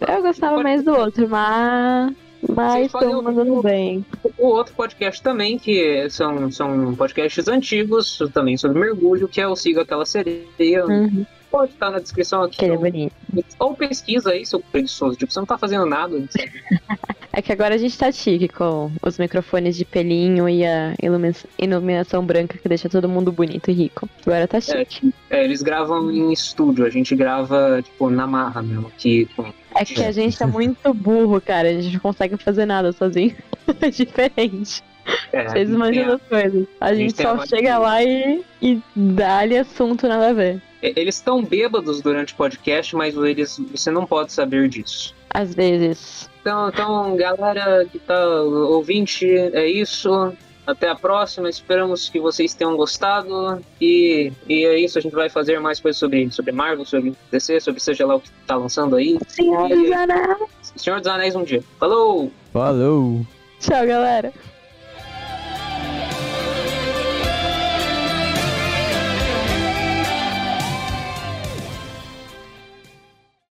Eu 0.07 0.21
gostava 0.21 0.61
mais 0.63 0.83
do 0.83 0.91
outro, 0.93 1.27
mas. 1.29 2.13
Mas 2.49 2.87
estamos 2.87 3.23
mandando 3.23 3.53
o- 3.55 3.61
bem. 3.63 4.05
O 4.37 4.47
outro 4.47 4.73
podcast 4.73 5.21
também, 5.21 5.57
que 5.57 6.09
são, 6.09 6.51
são 6.51 6.95
podcasts 6.95 7.47
antigos, 7.47 8.17
também 8.33 8.57
sobre 8.57 8.79
mergulho, 8.79 9.27
que 9.27 9.39
é 9.39 9.47
o 9.47 9.55
Siga 9.55 9.81
Aquela 9.83 10.05
Sereia. 10.05 10.85
Uhum. 10.85 11.25
Pode 11.49 11.73
estar 11.73 11.91
na 11.91 11.99
descrição 11.99 12.43
aqui. 12.43 12.57
Que 12.57 12.65
é 12.65 12.77
bonito. 12.77 13.13
Ou 13.59 13.75
pesquisa 13.75 14.31
aí, 14.31 14.45
seu 14.45 14.59
preguiçoso. 14.61 15.17
Tipo, 15.17 15.33
você 15.33 15.39
não 15.39 15.45
tá 15.45 15.57
fazendo 15.57 15.85
nada. 15.85 16.17
É 17.33 17.41
que 17.41 17.49
agora 17.53 17.75
a 17.75 17.77
gente 17.77 17.97
tá 17.97 18.11
chique 18.11 18.49
com 18.49 18.91
os 19.01 19.17
microfones 19.17 19.77
de 19.77 19.85
pelinho 19.85 20.49
e 20.49 20.65
a 20.65 20.93
ilumi- 21.01 21.31
iluminação 21.57 22.25
branca 22.25 22.57
que 22.57 22.67
deixa 22.67 22.89
todo 22.89 23.07
mundo 23.07 23.31
bonito 23.31 23.71
e 23.71 23.73
rico. 23.73 24.09
Agora 24.27 24.45
tá 24.49 24.59
chique. 24.59 25.13
É, 25.29 25.41
eles 25.41 25.61
gravam 25.61 26.11
em 26.11 26.33
estúdio, 26.33 26.85
a 26.85 26.89
gente 26.89 27.15
grava, 27.15 27.81
tipo, 27.81 28.09
na 28.09 28.27
marra 28.27 28.61
mesmo, 28.61 28.87
aqui 28.87 29.29
com 29.33 29.45
É 29.75 29.85
que 29.85 30.03
a 30.03 30.11
gente 30.11 30.41
é 30.41 30.45
muito 30.45 30.93
burro, 30.93 31.39
cara. 31.41 31.69
A 31.69 31.73
gente 31.81 31.93
não 31.93 31.99
consegue 32.01 32.37
fazer 32.37 32.65
nada 32.65 32.91
sozinho. 32.91 33.35
É 33.81 33.89
diferente. 33.89 34.83
É, 35.31 35.47
Vocês 35.47 35.69
tem 35.69 35.77
manjam 35.77 36.03
a- 36.03 36.07
das 36.07 36.21
coisas. 36.23 36.67
A 36.81 36.85
a 36.87 36.93
gente 36.93 37.09
gente 37.11 37.21
só 37.21 37.45
chega 37.45 37.73
de- 37.73 37.77
lá 37.79 38.03
e, 38.03 38.43
e 38.61 38.81
dá-lhe 38.95 39.57
assunto 39.57 40.07
nada 40.07 40.29
a 40.29 40.33
ver. 40.33 40.61
Eles 40.81 41.15
estão 41.15 41.43
bêbados 41.43 42.01
durante 42.01 42.33
o 42.33 42.35
podcast, 42.35 42.95
mas 42.95 43.15
eles, 43.15 43.59
você 43.71 43.91
não 43.91 44.05
pode 44.05 44.33
saber 44.33 44.67
disso. 44.67 45.15
Às 45.29 45.53
vezes. 45.55 46.29
Então, 46.41 46.69
então, 46.69 47.15
galera 47.15 47.85
que 47.85 47.99
tá 47.99 48.41
ouvinte, 48.41 49.25
é 49.29 49.67
isso. 49.69 50.33
Até 50.71 50.89
a 50.89 50.95
próxima. 50.95 51.49
Esperamos 51.49 52.09
que 52.09 52.19
vocês 52.19 52.53
tenham 52.53 52.75
gostado. 52.75 53.61
E, 53.79 54.31
e 54.47 54.65
é 54.65 54.79
isso. 54.79 54.97
A 54.97 55.01
gente 55.01 55.13
vai 55.13 55.29
fazer 55.29 55.59
mais 55.59 55.79
coisas 55.79 55.99
sobre, 55.99 56.31
sobre 56.31 56.51
Marvel, 56.51 56.85
sobre 56.85 57.13
DC, 57.31 57.59
sobre 57.59 57.81
seja 57.81 58.05
lá 58.05 58.15
o 58.15 58.21
que 58.21 58.31
tá 58.47 58.55
lançando 58.55 58.95
aí. 58.95 59.17
Senhor 59.27 59.69
dos 59.69 59.91
Anéis. 59.91 60.49
Senhor 60.75 60.99
dos 60.99 61.07
Anéis 61.07 61.35
um 61.35 61.43
dia. 61.43 61.63
Falou! 61.79 62.31
Falou! 62.53 63.25
Tchau, 63.59 63.85
galera. 63.85 64.33